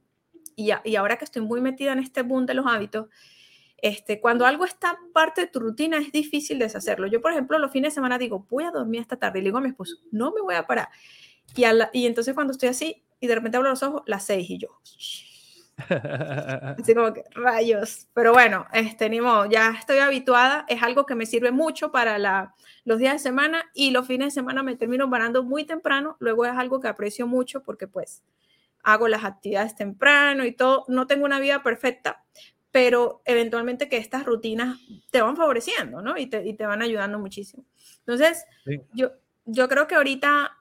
y, 0.55 0.71
y 0.85 0.95
ahora 0.95 1.17
que 1.17 1.25
estoy 1.25 1.43
muy 1.43 1.61
metida 1.61 1.93
en 1.93 1.99
este 1.99 2.23
boom 2.23 2.47
de 2.47 2.55
los 2.55 2.65
hábitos, 2.65 3.09
este, 3.77 4.19
cuando 4.19 4.45
algo 4.45 4.65
está 4.65 4.97
parte 5.13 5.41
de 5.41 5.47
tu 5.47 5.59
rutina 5.59 5.97
es 5.97 6.11
difícil 6.11 6.59
deshacerlo. 6.59 7.07
Yo, 7.07 7.21
por 7.21 7.31
ejemplo, 7.31 7.59
los 7.59 7.71
fines 7.71 7.91
de 7.91 7.95
semana 7.95 8.17
digo, 8.17 8.45
voy 8.49 8.63
a 8.63 8.71
dormir 8.71 9.01
esta 9.01 9.17
tarde 9.17 9.39
y 9.39 9.41
le 9.43 9.47
digo 9.49 9.59
a 9.59 9.61
mi 9.61 9.69
esposo, 9.69 9.97
no 10.11 10.31
me 10.31 10.41
voy 10.41 10.55
a 10.55 10.65
parar. 10.65 10.89
Y, 11.55 11.63
y 11.93 12.05
entonces 12.07 12.33
cuando 12.33 12.51
estoy 12.51 12.69
así 12.69 13.03
y 13.19 13.27
de 13.27 13.35
repente 13.35 13.57
abro 13.57 13.69
los 13.69 13.83
ojos, 13.83 14.03
las 14.05 14.25
seis 14.25 14.49
y 14.49 14.57
yo, 14.57 14.69
así 16.77 16.95
como 16.95 17.13
que 17.13 17.23
rayos. 17.35 18.07
Pero 18.13 18.33
bueno, 18.33 18.65
este, 18.73 19.09
ni 19.09 19.21
modo, 19.21 19.45
ya 19.45 19.75
estoy 19.79 19.99
habituada, 19.99 20.65
es 20.67 20.81
algo 20.81 21.05
que 21.05 21.15
me 21.15 21.25
sirve 21.25 21.51
mucho 21.51 21.91
para 21.91 22.17
la, 22.17 22.55
los 22.83 22.99
días 22.99 23.13
de 23.13 23.19
semana 23.19 23.69
y 23.73 23.91
los 23.91 24.07
fines 24.07 24.27
de 24.27 24.31
semana 24.31 24.63
me 24.63 24.75
termino 24.75 25.09
parando 25.09 25.43
muy 25.43 25.65
temprano, 25.65 26.17
luego 26.19 26.45
es 26.45 26.53
algo 26.53 26.79
que 26.79 26.87
aprecio 26.87 27.27
mucho 27.27 27.63
porque 27.63 27.87
pues 27.87 28.23
hago 28.83 29.07
las 29.07 29.23
actividades 29.23 29.75
temprano 29.75 30.45
y 30.45 30.51
todo, 30.51 30.85
no 30.87 31.07
tengo 31.07 31.25
una 31.25 31.39
vida 31.39 31.61
perfecta, 31.61 32.23
pero 32.77 33.23
eventualmente 33.25 33.89
que 33.89 33.97
estas 33.97 34.23
rutinas 34.23 34.77
te 35.09 35.19
van 35.19 35.35
favoreciendo, 35.35 35.99
¿no? 36.03 36.15
Y 36.15 36.27
te, 36.27 36.47
y 36.47 36.53
te 36.53 36.67
van 36.67 36.83
ayudando 36.83 37.17
muchísimo. 37.17 37.65
Entonces, 38.01 38.45
yo, 38.93 39.13
yo 39.45 39.67
creo 39.67 39.87
que 39.87 39.95
ahorita, 39.95 40.55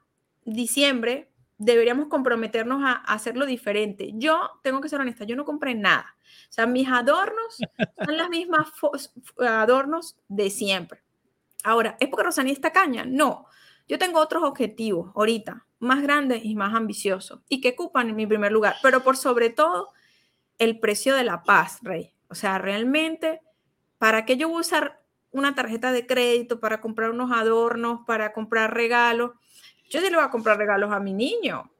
diciembre, 0.47 1.29
deberíamos 1.59 2.09
comprometernos 2.09 2.83
a, 2.83 2.93
hacerlo 2.93 3.45
diferente. 3.45 4.13
Yo 4.15 4.49
tengo 4.63 4.81
que 4.81 4.89
ser 4.89 4.99
honesta, 4.99 5.25
yo 5.25 5.37
no 5.37 5.45
compré 5.45 5.75
nada. 5.75 6.17
O 6.49 6.53
sea, 6.53 6.67
mis 6.67 6.89
adornos 6.89 7.59
son 8.03 8.17
las 8.17 8.31
mismas 8.31 8.73
adornos 9.39 10.17
de 10.27 10.49
siempre. 10.49 11.03
Ahora, 11.65 11.99
¿es 12.01 12.09
porque 12.09 12.25
Rosanía 12.25 12.55
está 12.55 12.73
caña? 12.73 13.05
No. 13.05 13.45
Yo 13.89 13.99
tengo 13.99 14.21
otros 14.21 14.43
objetivos 14.43 15.13
ahorita, 15.15 15.67
más 15.81 16.01
grandes 16.01 16.47
y 16.47 16.55
más 16.55 16.75
ambiciosos, 16.75 17.41
y 17.47 17.61
que 17.61 17.73
ocupan 17.73 18.09
en 18.09 18.17
mi 18.17 18.27
primer 18.27 18.53
lugar, 18.53 18.77
pero 18.83 19.03
por 19.03 19.19
sobre 19.19 19.51
todo 19.51 19.91
el 20.59 20.79
precio 20.79 21.15
de 21.15 21.25
la 21.25 21.43
paz, 21.43 21.79
Rey. 21.83 22.13
O 22.29 22.35
sea, 22.35 22.59
realmente, 22.59 23.41
¿para 23.99 24.25
qué 24.25 24.37
yo 24.37 24.49
voy 24.49 24.59
a 24.59 24.61
usar 24.61 25.03
una 25.31 25.55
tarjeta 25.55 25.93
de 25.93 26.07
crédito 26.07 26.61
para 26.61 26.81
comprar 26.81 27.11
unos 27.11 27.31
adornos, 27.33 28.01
para 28.07 28.33
comprar 28.33 28.75
regalos? 28.75 29.33
Yo 29.89 30.01
sí 30.01 30.11
le 30.11 30.17
voy 30.17 30.25
a 30.25 30.31
comprar 30.31 30.59
regalos 30.59 30.93
a 30.93 31.01
mi 31.01 31.13
niño, 31.13 31.71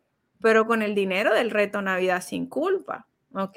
pero 0.41 0.67
con 0.67 0.83
el 0.83 0.95
dinero 0.95 1.35
del 1.35 1.51
reto 1.51 1.83
Navidad 1.83 2.23
sin 2.23 2.47
culpa, 2.47 3.07
¿ok? 3.33 3.57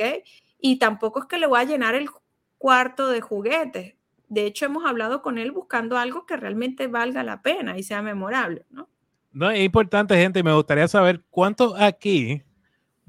Y 0.59 0.77
tampoco 0.79 1.19
es 1.19 1.25
que 1.25 1.37
le 1.37 1.47
voy 1.47 1.59
a 1.59 1.65
llenar 1.65 1.95
el 1.95 2.09
cuarto 2.57 3.07
de 3.09 3.21
juguetes. 3.21 3.95
De 4.27 4.45
hecho, 4.45 4.65
hemos 4.65 4.85
hablado 4.85 5.21
con 5.21 5.37
él 5.37 5.51
buscando 5.51 5.97
algo 5.97 6.25
que 6.25 6.37
realmente 6.37 6.87
valga 6.87 7.23
la 7.23 7.41
pena 7.41 7.77
y 7.77 7.83
sea 7.83 8.01
memorable, 8.01 8.65
¿no? 8.69 8.87
No, 9.31 9.51
es 9.51 9.59
importante, 9.59 10.15
gente. 10.15 10.43
Me 10.43 10.53
gustaría 10.53 10.87
saber 10.87 11.23
cuántos 11.29 11.79
aquí 11.79 12.43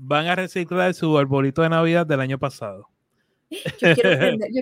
van 0.03 0.27
a 0.27 0.35
reciclar 0.35 0.95
su 0.95 1.17
arbolito 1.19 1.63
de 1.63 1.69
Navidad 1.69 2.07
del 2.07 2.21
año 2.21 2.39
pasado. 2.39 2.89
Yo 3.51 3.95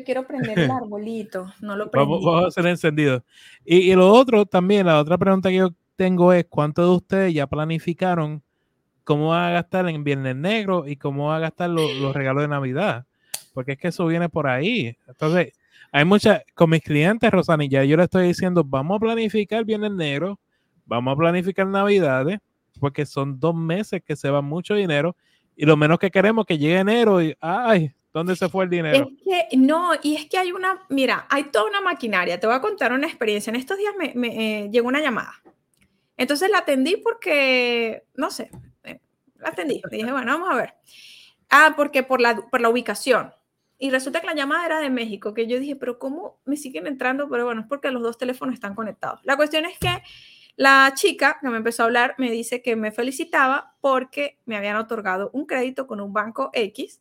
quiero 0.05 0.27
prender, 0.27 0.59
el 0.59 0.71
arbolito, 0.71 1.47
no 1.61 1.77
lo 1.77 1.91
prendí. 1.91 2.11
Vamos, 2.11 2.45
a 2.45 2.49
hacer 2.49 2.67
encendido. 2.67 3.25
Y, 3.65 3.95
lo 3.95 4.13
otro 4.13 4.47
también, 4.47 4.87
la 4.87 4.99
otra 4.99 5.17
pregunta 5.17 5.49
que 5.51 5.57
yo 5.57 5.75
tengo 5.95 6.33
es, 6.33 6.47
¿cuántos 6.49 6.87
de 6.87 6.97
ustedes 6.97 7.35
ya 7.35 7.47
planificaron 7.47 8.43
cómo 9.05 9.29
van 9.29 9.45
a 9.45 9.51
gastar 9.51 9.89
en 9.89 10.05
Viernes 10.05 10.37
Negro 10.37 10.87
y 10.87 10.97
cómo 10.97 11.29
van 11.29 11.37
a 11.37 11.41
gastar 11.41 11.71
los 11.71 12.15
regalos 12.15 12.43
de 12.43 12.49
Navidad? 12.49 13.07
Porque 13.53 13.73
es 13.73 13.79
que 13.79 13.89
eso 13.89 14.07
viene 14.07 14.29
por 14.29 14.47
ahí. 14.47 14.97
Entonces, 15.07 15.53
hay 15.93 16.05
muchas, 16.05 16.43
con 16.55 16.71
mis 16.71 16.83
clientes, 16.83 17.31
Rosani, 17.31 17.69
ya 17.69 17.85
yo 17.85 17.97
le 17.97 18.05
estoy 18.05 18.27
diciendo, 18.27 18.65
vamos 18.65 18.97
a 18.97 19.01
planificar 19.01 19.65
Viernes 19.65 19.93
Negro, 19.93 20.41
vamos 20.87 21.13
a 21.13 21.17
planificar 21.17 21.67
Navidades, 21.67 22.39
porque 22.81 23.05
son 23.05 23.39
dos 23.39 23.55
meses 23.55 24.03
que 24.05 24.17
se 24.17 24.31
va 24.31 24.41
mucho 24.41 24.75
dinero 24.75 25.15
y 25.61 25.67
lo 25.67 25.77
menos 25.77 25.99
que 25.99 26.13
queremos 26.13 26.45
es 26.45 26.47
que 26.47 26.59
llegue 26.59 26.79
enero 26.79 27.21
y, 27.21 27.37
ay, 27.41 27.93
¿dónde 28.13 28.37
se 28.37 28.49
fue 28.49 28.63
el 28.63 28.71
dinero? 28.71 28.97
Es 28.97 29.49
que 29.51 29.57
no, 29.57 29.91
y 30.01 30.15
es 30.15 30.27
que 30.27 30.39
hay 30.39 30.53
una, 30.53 30.87
mira, 30.89 31.27
hay 31.29 31.51
toda 31.51 31.69
una 31.69 31.81
maquinaria. 31.81 32.39
Te 32.39 32.47
voy 32.47 32.55
a 32.55 32.61
contar 32.61 32.93
una 32.93 33.09
experiencia. 33.09 33.51
En 33.51 33.57
estos 33.57 33.77
días 33.77 33.93
me, 33.99 34.13
eh, 34.15 34.69
llegó 34.71 34.87
una 34.87 35.01
llamada. 35.01 35.33
Entonces 36.17 36.49
la 36.49 36.59
atendí 36.59 36.97
porque, 36.99 38.05
no 38.15 38.31
sé, 38.31 38.53
eh, 38.85 39.01
la 39.35 39.49
atendí. 39.49 39.83
dije, 39.91 40.13
bueno, 40.13 40.39
vamos 40.39 40.49
a 40.49 40.55
ver. 40.55 40.75
Ah, 41.51 41.75
porque 41.77 42.05
por 42.05 42.21
la, 42.21 42.37
por 42.37 42.61
la 42.61 42.69
ubicación. 42.69 43.33
Y 43.79 43.91
resulta 43.91 44.21
que 44.21 44.29
la 44.29 44.37
llamada 44.37 44.65
era 44.65 44.79
de 44.79 44.91
México, 44.91 45.35
que 45.35 45.49
yo 45.49 45.59
dije, 45.59 45.75
pero 45.75 45.99
¿cómo 45.99 46.39
me 46.45 46.57
siguen 46.57 46.87
entrando? 46.87 47.29
Pero 47.29 47.47
bueno, 47.47 47.63
es 47.63 47.67
porque 47.67 47.91
los 47.91 48.03
dos 48.05 48.17
teléfonos 48.17 48.55
están 48.55 48.77
conectados. 48.77 49.19
La 49.25 49.37
cuestión 49.37 49.65
es 49.65 49.77
que 49.77 50.03
la 50.59 50.93
chica 50.97 51.39
que 51.41 51.49
me 51.49 51.57
empezó 51.57 51.85
a 51.85 51.87
hablar 51.87 52.17
me 52.19 52.33
dice 52.33 52.63
que 52.63 52.75
me 52.75 52.91
felicitaba 52.91 53.77
porque 53.81 54.39
me 54.45 54.57
habían 54.57 54.75
otorgado 54.75 55.31
un 55.33 55.47
crédito 55.47 55.87
con 55.87 56.01
un 56.01 56.13
banco 56.13 56.51
X 56.53 57.01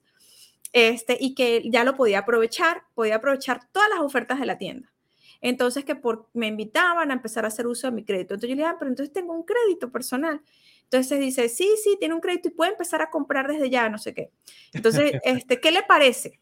este, 0.73 1.17
y 1.19 1.33
que 1.33 1.63
ya 1.65 1.83
lo 1.83 1.95
podía 1.95 2.19
aprovechar, 2.19 2.83
podía 2.93 3.15
aprovechar 3.15 3.67
todas 3.71 3.89
las 3.89 3.99
ofertas 4.01 4.39
de 4.39 4.45
la 4.45 4.59
tienda. 4.59 4.93
Entonces, 5.41 5.85
que 5.85 5.95
por, 5.95 6.29
me 6.35 6.45
invitaban 6.45 7.09
a 7.09 7.15
empezar 7.15 7.45
a 7.45 7.47
hacer 7.47 7.65
uso 7.65 7.87
de 7.87 7.93
mi 7.93 8.03
crédito. 8.03 8.35
Entonces 8.35 8.49
yo 8.51 8.55
le 8.55 8.61
dije, 8.61 8.73
ah, 8.75 8.75
pero 8.77 8.91
entonces 8.91 9.11
tengo 9.11 9.33
un 9.33 9.43
crédito 9.43 9.91
personal. 9.91 10.39
Entonces 10.83 11.19
dice, 11.19 11.49
sí, 11.49 11.67
sí, 11.83 11.97
tiene 11.99 12.13
un 12.13 12.21
crédito 12.21 12.49
y 12.49 12.51
puede 12.51 12.71
empezar 12.73 13.01
a 13.01 13.09
comprar 13.09 13.47
desde 13.47 13.71
ya, 13.71 13.89
no 13.89 13.97
sé 13.97 14.13
qué. 14.13 14.29
Entonces, 14.71 15.13
este, 15.23 15.59
¿qué 15.59 15.71
le 15.71 15.81
parece? 15.81 16.39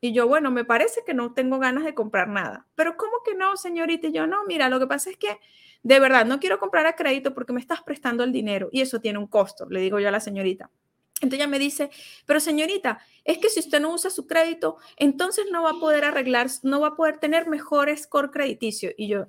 Y 0.00 0.12
yo, 0.12 0.28
bueno, 0.28 0.52
me 0.52 0.64
parece 0.64 1.02
que 1.04 1.12
no 1.12 1.34
tengo 1.34 1.58
ganas 1.58 1.82
de 1.82 1.94
comprar 1.94 2.28
nada. 2.28 2.68
Pero 2.76 2.96
¿cómo 2.96 3.14
que 3.24 3.34
no, 3.34 3.56
señorita? 3.56 4.06
Y 4.06 4.12
yo, 4.12 4.28
no, 4.28 4.44
mira, 4.46 4.68
lo 4.68 4.78
que 4.78 4.86
pasa 4.86 5.10
es 5.10 5.16
que 5.16 5.38
de 5.82 6.00
verdad, 6.00 6.24
no 6.24 6.38
quiero 6.38 6.58
comprar 6.58 6.86
a 6.86 6.94
crédito 6.94 7.34
porque 7.34 7.52
me 7.52 7.60
estás 7.60 7.82
prestando 7.82 8.22
el 8.24 8.32
dinero 8.32 8.68
y 8.72 8.80
eso 8.80 9.00
tiene 9.00 9.18
un 9.18 9.26
costo, 9.26 9.66
le 9.68 9.80
digo 9.80 9.98
yo 9.98 10.08
a 10.08 10.12
la 10.12 10.20
señorita. 10.20 10.70
Entonces 11.16 11.38
ella 11.38 11.46
me 11.46 11.58
dice, 11.58 11.90
pero 12.26 12.40
señorita, 12.40 13.00
es 13.24 13.38
que 13.38 13.48
si 13.48 13.60
usted 13.60 13.80
no 13.80 13.92
usa 13.92 14.10
su 14.10 14.26
crédito, 14.26 14.78
entonces 14.96 15.46
no 15.52 15.62
va 15.62 15.70
a 15.70 15.80
poder 15.80 16.04
arreglar, 16.04 16.48
no 16.62 16.80
va 16.80 16.88
a 16.88 16.96
poder 16.96 17.18
tener 17.18 17.48
mejor 17.48 17.96
score 17.96 18.30
crediticio. 18.32 18.90
Y 18.96 19.06
yo, 19.06 19.26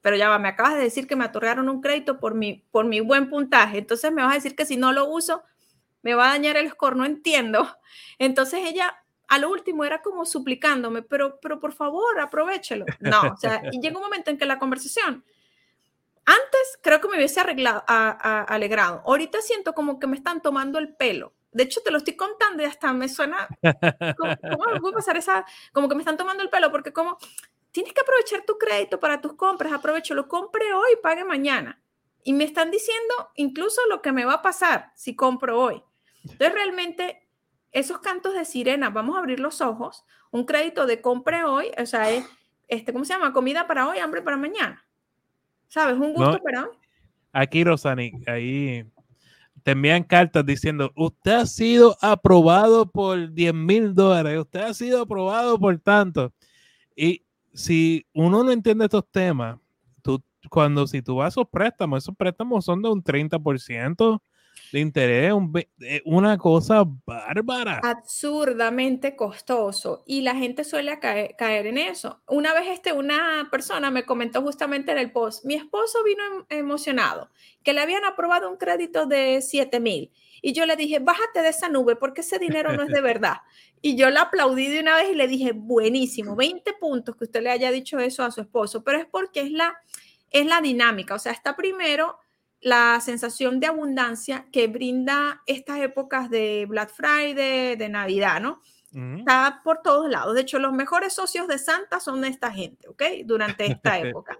pero 0.00 0.16
ya 0.16 0.30
va, 0.30 0.38
me 0.38 0.48
acabas 0.48 0.76
de 0.76 0.82
decir 0.82 1.06
que 1.06 1.16
me 1.16 1.26
otorgaron 1.26 1.68
un 1.68 1.82
crédito 1.82 2.18
por 2.20 2.34
mi, 2.34 2.64
por 2.70 2.86
mi 2.86 3.00
buen 3.00 3.28
puntaje. 3.28 3.78
Entonces 3.78 4.10
me 4.12 4.22
vas 4.22 4.32
a 4.32 4.36
decir 4.36 4.56
que 4.56 4.64
si 4.64 4.78
no 4.78 4.92
lo 4.92 5.10
uso, 5.10 5.42
me 6.00 6.14
va 6.14 6.28
a 6.28 6.30
dañar 6.30 6.56
el 6.56 6.70
score, 6.70 6.96
no 6.96 7.04
entiendo. 7.04 7.68
Entonces 8.18 8.60
ella, 8.64 8.96
a 9.28 9.38
lo 9.38 9.50
último, 9.50 9.84
era 9.84 10.00
como 10.00 10.24
suplicándome, 10.24 11.02
pero, 11.02 11.38
pero 11.42 11.60
por 11.60 11.74
favor, 11.74 12.18
aprovechelo. 12.18 12.86
No, 13.00 13.20
o 13.34 13.36
sea, 13.36 13.60
y 13.72 13.80
llega 13.80 13.98
un 13.98 14.04
momento 14.04 14.30
en 14.30 14.38
que 14.38 14.46
la 14.46 14.58
conversación 14.58 15.22
antes 16.26 16.78
creo 16.82 17.00
que 17.00 17.08
me 17.08 17.16
hubiese 17.16 17.40
arreglado, 17.40 17.84
alegrado. 17.86 19.02
Ahorita 19.06 19.40
siento 19.40 19.74
como 19.74 19.98
que 19.98 20.06
me 20.06 20.16
están 20.16 20.42
tomando 20.42 20.78
el 20.78 20.94
pelo. 20.94 21.34
De 21.52 21.62
hecho, 21.62 21.80
te 21.82 21.90
lo 21.90 21.98
estoy 21.98 22.16
contando 22.16 22.62
y 22.62 22.66
hasta 22.66 22.92
me 22.92 23.08
suena. 23.08 23.48
¿Cómo, 24.18 24.36
cómo 24.42 24.80
puede 24.80 24.94
pasar 24.94 25.16
esa? 25.16 25.46
Como 25.72 25.88
que 25.88 25.94
me 25.94 26.02
están 26.02 26.16
tomando 26.16 26.42
el 26.42 26.50
pelo 26.50 26.70
porque, 26.70 26.92
como 26.92 27.16
tienes 27.70 27.92
que 27.92 28.00
aprovechar 28.00 28.44
tu 28.44 28.58
crédito 28.58 28.98
para 28.98 29.20
tus 29.20 29.34
compras, 29.34 29.72
aprovecho, 29.72 30.14
lo 30.14 30.28
compre 30.28 30.72
hoy, 30.72 30.96
pague 31.02 31.24
mañana. 31.24 31.80
Y 32.24 32.32
me 32.32 32.44
están 32.44 32.70
diciendo 32.70 33.14
incluso 33.36 33.80
lo 33.88 34.02
que 34.02 34.12
me 34.12 34.24
va 34.24 34.34
a 34.34 34.42
pasar 34.42 34.92
si 34.96 35.14
compro 35.14 35.60
hoy. 35.60 35.82
Entonces, 36.22 36.52
realmente, 36.52 37.28
esos 37.72 38.00
cantos 38.00 38.34
de 38.34 38.44
sirena, 38.44 38.90
vamos 38.90 39.16
a 39.16 39.20
abrir 39.20 39.40
los 39.40 39.60
ojos. 39.60 40.04
Un 40.30 40.44
crédito 40.44 40.86
de 40.86 41.00
compre 41.00 41.44
hoy, 41.44 41.70
o 41.78 41.86
sea, 41.86 42.10
es, 42.10 42.26
este, 42.66 42.92
¿cómo 42.92 43.04
se 43.04 43.12
llama? 43.12 43.32
Comida 43.32 43.66
para 43.66 43.88
hoy, 43.88 43.98
hambre 43.98 44.22
para 44.22 44.36
mañana. 44.36 44.85
¿Sabes? 45.68 45.96
Un 45.98 46.14
gusto, 46.14 46.40
pero... 46.44 46.72
Aquí, 47.32 47.64
Rosani, 47.64 48.12
ahí 48.26 48.84
te 49.62 49.72
envían 49.72 50.04
cartas 50.04 50.46
diciendo, 50.46 50.92
usted 50.94 51.32
ha 51.32 51.44
sido 51.44 51.96
aprobado 52.00 52.88
por 52.88 53.32
10 53.32 53.52
mil 53.52 53.94
dólares, 53.94 54.38
usted 54.38 54.60
ha 54.60 54.72
sido 54.72 55.02
aprobado 55.02 55.58
por 55.58 55.76
tanto. 55.80 56.32
Y 56.94 57.24
si 57.52 58.06
uno 58.14 58.44
no 58.44 58.52
entiende 58.52 58.84
estos 58.84 59.10
temas, 59.10 59.58
tú, 60.02 60.22
cuando 60.48 60.86
si 60.86 61.02
tú 61.02 61.16
vas 61.16 61.26
a 61.26 61.28
esos 61.28 61.48
préstamos, 61.48 62.04
esos 62.04 62.16
préstamos 62.16 62.64
son 62.64 62.80
de 62.80 62.90
un 62.90 63.02
30%, 63.02 64.20
de 64.72 64.80
interés, 64.80 65.32
eh, 65.80 66.02
una 66.04 66.36
cosa 66.38 66.84
bárbara. 67.04 67.80
Absurdamente 67.82 69.16
costoso 69.16 70.02
y 70.06 70.22
la 70.22 70.34
gente 70.34 70.64
suele 70.64 70.98
caer, 70.98 71.66
en 71.66 71.78
eso. 71.78 72.20
Una 72.26 72.52
vez 72.52 72.68
este, 72.68 72.92
una 72.92 73.48
persona 73.50 73.90
me 73.90 74.04
comentó 74.04 74.42
justamente 74.42 74.92
en 74.92 74.98
el 74.98 75.12
post, 75.12 75.44
mi 75.44 75.54
esposo 75.54 76.02
vino 76.04 76.22
em, 76.48 76.58
emocionado, 76.66 77.30
que 77.62 77.72
le 77.72 77.80
habían 77.80 78.04
aprobado 78.04 78.50
un 78.50 78.56
crédito 78.56 79.06
de 79.06 79.40
7 79.40 79.80
mil. 79.80 80.10
Y 80.42 80.52
yo 80.52 80.66
le 80.66 80.76
dije, 80.76 80.98
bájate 80.98 81.42
de 81.42 81.48
esa 81.48 81.68
nube 81.68 81.96
porque 81.96 82.20
ese 82.20 82.38
dinero 82.38 82.72
no 82.72 82.82
es 82.82 82.90
de 82.90 83.00
verdad. 83.00 83.36
Y 83.80 83.96
yo 83.96 84.10
la 84.10 84.22
aplaudí 84.22 84.68
de 84.68 84.80
una 84.80 84.96
vez 84.96 85.10
y 85.10 85.14
le 85.14 85.28
dije, 85.28 85.52
buenísimo, 85.52 86.34
20 86.34 86.72
puntos 86.74 87.16
que 87.16 87.24
usted 87.24 87.42
le 87.42 87.50
haya 87.50 87.70
dicho 87.70 87.98
eso 87.98 88.24
a 88.24 88.30
su 88.30 88.40
esposo, 88.40 88.82
pero 88.82 88.98
es 88.98 89.06
porque 89.06 89.40
es 89.40 89.50
la, 89.50 89.76
es 90.30 90.46
la 90.46 90.60
dinámica. 90.60 91.14
O 91.14 91.18
sea, 91.18 91.32
está 91.32 91.56
primero 91.56 92.18
la 92.66 93.00
sensación 93.00 93.60
de 93.60 93.68
abundancia 93.68 94.48
que 94.50 94.66
brinda 94.66 95.40
estas 95.46 95.78
épocas 95.78 96.28
de 96.30 96.66
Black 96.68 96.90
Friday, 96.92 97.76
de 97.76 97.88
Navidad, 97.88 98.40
¿no? 98.40 98.60
Está 99.18 99.60
por 99.62 99.82
todos 99.82 100.10
lados. 100.10 100.34
De 100.34 100.40
hecho, 100.40 100.58
los 100.58 100.72
mejores 100.72 101.12
socios 101.12 101.46
de 101.46 101.58
Santa 101.58 102.00
son 102.00 102.24
esta 102.24 102.50
gente, 102.50 102.88
¿ok? 102.88 103.02
Durante 103.24 103.66
esta 103.66 103.98
época. 104.00 104.36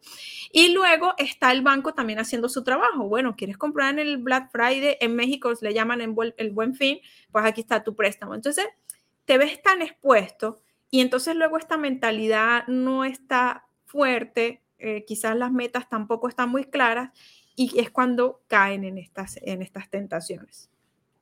Y 0.50 0.72
luego 0.72 1.14
está 1.18 1.52
el 1.52 1.62
banco 1.62 1.94
también 1.94 2.18
haciendo 2.18 2.48
su 2.48 2.64
trabajo. 2.64 3.06
Bueno, 3.06 3.36
quieres 3.36 3.58
comprar 3.58 3.92
en 3.92 4.00
el 4.00 4.16
Black 4.16 4.50
Friday, 4.50 4.96
en 5.00 5.14
México 5.14 5.52
le 5.60 5.72
llaman 5.72 6.00
el 6.00 6.50
buen 6.50 6.74
fin, 6.74 6.98
pues 7.30 7.44
aquí 7.44 7.60
está 7.60 7.84
tu 7.84 7.94
préstamo. 7.94 8.34
Entonces, 8.34 8.66
te 9.24 9.38
ves 9.38 9.62
tan 9.62 9.82
expuesto 9.82 10.58
y 10.90 11.00
entonces 11.00 11.36
luego 11.36 11.58
esta 11.58 11.76
mentalidad 11.76 12.66
no 12.66 13.04
está 13.04 13.68
fuerte, 13.84 14.64
eh, 14.78 15.04
quizás 15.06 15.34
las 15.36 15.52
metas 15.52 15.88
tampoco 15.88 16.28
están 16.28 16.50
muy 16.50 16.64
claras 16.64 17.10
y 17.56 17.80
es 17.80 17.90
cuando 17.90 18.42
caen 18.46 18.84
en 18.84 18.98
estas, 18.98 19.38
en 19.42 19.62
estas 19.62 19.88
tentaciones. 19.90 20.70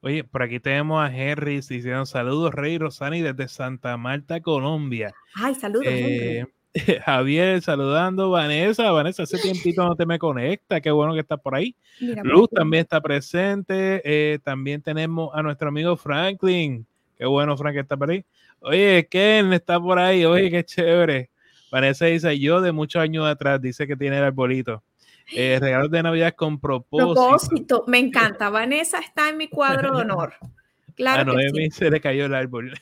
Oye, 0.00 0.22
por 0.22 0.42
aquí 0.42 0.60
tenemos 0.60 1.02
a 1.02 1.16
Henry 1.16 1.56
diciendo 1.56 2.04
saludos, 2.04 2.52
Rey 2.52 2.76
Rosani 2.76 3.22
desde 3.22 3.48
Santa 3.48 3.96
Marta, 3.96 4.40
Colombia. 4.40 5.14
Ay, 5.34 5.54
saludos. 5.54 5.86
Eh, 5.88 6.44
Javier 7.06 7.62
saludando, 7.62 8.30
Vanessa, 8.30 8.90
Vanessa, 8.90 9.22
hace 9.22 9.38
tiempito 9.38 9.84
no 9.84 9.94
te 9.94 10.04
me 10.04 10.18
conecta, 10.18 10.80
qué 10.80 10.90
bueno 10.90 11.14
que 11.14 11.20
estás 11.20 11.40
por 11.40 11.54
ahí. 11.54 11.74
Luz 12.00 12.50
también 12.50 12.82
está 12.82 13.00
presente, 13.00 14.02
eh, 14.04 14.40
también 14.42 14.82
tenemos 14.82 15.30
a 15.32 15.42
nuestro 15.42 15.68
amigo 15.68 15.96
Franklin, 15.96 16.84
qué 17.16 17.24
bueno 17.26 17.56
Frank 17.56 17.74
que 17.74 17.80
está 17.80 17.96
por 17.96 18.10
ahí. 18.10 18.24
Oye, 18.60 19.06
Ken 19.08 19.52
está 19.52 19.80
por 19.80 19.98
ahí, 19.98 20.24
oye, 20.24 20.50
qué 20.50 20.64
chévere. 20.64 21.30
Vanessa 21.70 22.06
dice, 22.06 22.38
yo 22.38 22.60
de 22.60 22.72
muchos 22.72 23.00
años 23.00 23.24
atrás, 23.26 23.60
dice 23.60 23.86
que 23.86 23.96
tiene 23.96 24.18
el 24.18 24.24
arbolito. 24.24 24.82
Eh, 25.32 25.58
regalos 25.60 25.90
de 25.90 26.02
Navidad 26.02 26.34
con 26.34 26.60
propósito. 26.60 27.14
propósito. 27.14 27.84
Me 27.86 27.98
encanta. 27.98 28.50
Vanessa 28.50 28.98
está 28.98 29.28
en 29.28 29.38
mi 29.38 29.48
cuadro 29.48 29.96
de 29.96 30.02
honor. 30.02 30.34
Claro. 30.94 31.22
A 31.22 31.34
Noemi 31.34 31.70
se 31.70 31.90
le 31.90 32.00
cayó 32.00 32.26
el 32.26 32.34
árbol. 32.34 32.72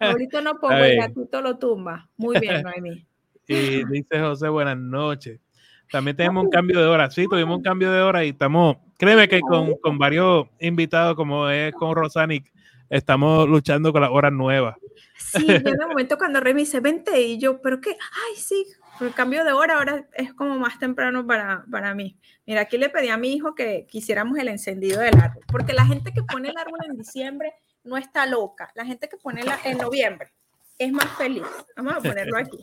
Ahorita 0.00 0.40
no 0.40 0.58
pongo 0.60 0.74
el 0.74 0.96
gatito 0.96 1.40
lo 1.40 1.58
tumba. 1.58 2.08
Muy 2.16 2.38
bien, 2.38 2.62
Noemi. 2.62 3.06
Y 3.48 3.84
dice 3.84 4.18
José, 4.18 4.48
buenas 4.48 4.76
noches. 4.76 5.38
También 5.92 6.16
tenemos 6.16 6.42
un 6.42 6.50
cambio 6.50 6.80
de 6.80 6.86
hora. 6.86 7.08
Sí, 7.12 7.26
tuvimos 7.30 7.58
un 7.58 7.62
cambio 7.62 7.92
de 7.92 8.00
hora 8.00 8.24
y 8.24 8.30
estamos, 8.30 8.78
créeme 8.98 9.28
que 9.28 9.38
con, 9.38 9.76
con 9.76 9.98
varios 9.98 10.48
invitados, 10.58 11.14
como 11.14 11.48
es 11.48 11.72
con 11.74 11.94
Rosanic, 11.94 12.52
estamos 12.90 13.48
luchando 13.48 13.92
con 13.92 14.02
las 14.02 14.10
horas 14.10 14.32
nuevas. 14.32 14.74
Sí, 15.16 15.46
yo 15.46 15.54
en 15.54 15.80
el 15.80 15.88
momento 15.88 16.18
cuando 16.18 16.40
Remy 16.40 16.62
dice, 16.62 16.80
vente, 16.80 17.20
y 17.20 17.38
yo, 17.38 17.60
¿pero 17.62 17.80
qué? 17.80 17.90
Ay, 17.90 18.36
sí, 18.36 18.66
el 19.00 19.14
cambio 19.14 19.44
de 19.44 19.52
hora 19.52 19.78
ahora 19.78 20.06
es 20.14 20.32
como 20.34 20.58
más 20.58 20.78
temprano 20.78 21.26
para, 21.26 21.64
para 21.70 21.94
mí. 21.94 22.18
Mira, 22.46 22.62
aquí 22.62 22.78
le 22.78 22.88
pedí 22.88 23.08
a 23.08 23.16
mi 23.16 23.32
hijo 23.32 23.54
que 23.54 23.86
quisiéramos 23.88 24.38
el 24.38 24.48
encendido 24.48 25.00
del 25.00 25.18
árbol, 25.18 25.44
porque 25.48 25.72
la 25.72 25.86
gente 25.86 26.12
que 26.12 26.22
pone 26.22 26.48
el 26.48 26.56
árbol 26.56 26.80
en 26.88 26.96
diciembre 26.96 27.54
no 27.84 27.96
está 27.96 28.26
loca. 28.26 28.70
La 28.74 28.84
gente 28.84 29.08
que 29.08 29.16
pone 29.16 29.42
la, 29.42 29.58
en 29.64 29.78
noviembre 29.78 30.32
es 30.78 30.92
más 30.92 31.08
feliz. 31.16 31.44
Vamos 31.76 31.94
a 31.94 32.00
ponerlo 32.00 32.38
aquí. 32.38 32.58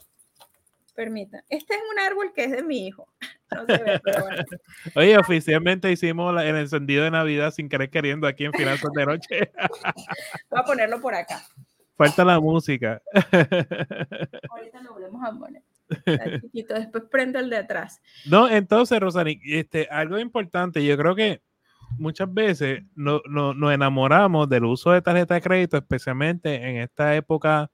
Permita. 0.95 1.43
Este 1.49 1.73
es 1.73 1.81
un 1.91 1.99
árbol 1.99 2.33
que 2.33 2.43
es 2.43 2.51
de 2.51 2.61
mi 2.61 2.85
hijo. 2.87 3.07
Oye, 4.95 5.17
oficialmente 5.17 5.91
hicimos 5.91 6.39
el 6.41 6.55
encendido 6.55 7.03
de 7.03 7.11
Navidad 7.11 7.51
sin 7.51 7.67
querer 7.67 7.89
queriendo 7.89 8.27
aquí 8.27 8.45
en 8.45 8.53
Finanzas 8.53 8.91
de 8.93 9.05
Noche. 9.05 9.51
Voy 10.49 10.59
a 10.59 10.63
ponerlo 10.63 11.01
por 11.01 11.15
acá. 11.15 11.43
Falta 11.95 12.23
la 12.23 12.39
música. 12.39 13.01
Ahorita 14.51 14.81
lo 14.81 14.93
volvemos 14.93 15.23
a 15.23 15.31
poner. 15.31 15.63
después 16.53 17.03
prende 17.11 17.39
el 17.39 17.49
de 17.49 17.57
atrás. 17.57 18.01
No, 18.25 18.49
entonces, 18.49 18.99
Rosani, 18.99 19.39
este, 19.45 19.87
algo 19.89 20.17
importante, 20.19 20.83
yo 20.85 20.97
creo 20.97 21.15
que 21.15 21.41
muchas 21.97 22.33
veces 22.33 22.83
no, 22.95 23.21
nos 23.27 23.73
enamoramos 23.73 24.49
del 24.49 24.65
uso 24.65 24.91
de 24.91 25.01
tarjeta 25.01 25.35
de 25.35 25.41
crédito, 25.41 25.77
especialmente 25.77 26.55
en 26.55 26.77
esta 26.77 27.15
época 27.15 27.69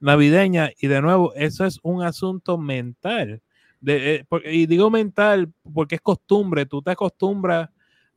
navideña, 0.00 0.70
y 0.80 0.86
de 0.86 1.00
nuevo, 1.00 1.32
eso 1.34 1.64
es 1.64 1.78
un 1.82 2.02
asunto 2.02 2.58
mental. 2.58 3.42
De, 3.80 4.14
eh, 4.14 4.26
y 4.50 4.66
digo 4.66 4.90
mental 4.90 5.52
porque 5.74 5.96
es 5.96 6.00
costumbre, 6.00 6.64
tú 6.66 6.80
te 6.82 6.92
acostumbras 6.92 7.68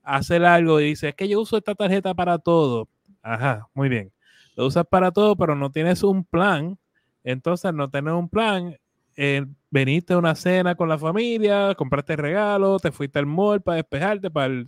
a 0.02 0.16
hacer 0.16 0.46
algo 0.46 0.80
y 0.80 0.86
dices, 0.86 1.10
es 1.10 1.16
que 1.16 1.28
yo 1.28 1.42
uso 1.42 1.58
esta 1.58 1.76
tarjeta 1.76 2.14
para 2.14 2.38
todo. 2.38 2.88
Ajá, 3.22 3.68
muy 3.74 3.90
bien. 3.90 4.12
Lo 4.56 4.66
usas 4.66 4.86
para 4.90 5.12
todo, 5.12 5.36
pero 5.36 5.56
no 5.56 5.72
tienes 5.72 6.04
un 6.04 6.24
plan. 6.24 6.78
Entonces, 7.24 7.74
no 7.74 7.90
tener 7.90 8.14
un 8.14 8.30
plan, 8.30 8.78
eh, 9.17 9.45
veniste 9.69 10.13
a 10.13 10.17
una 10.17 10.36
cena 10.36 10.75
con 10.75 10.88
la 10.88 10.97
familia, 10.97 11.75
compraste 11.75 12.15
regalo, 12.15 12.80
te 12.80 12.91
fuiste 12.91 13.19
al 13.19 13.25
mall 13.25 13.62
para 13.62 13.77
despejarte, 13.77 14.30
para, 14.32 14.63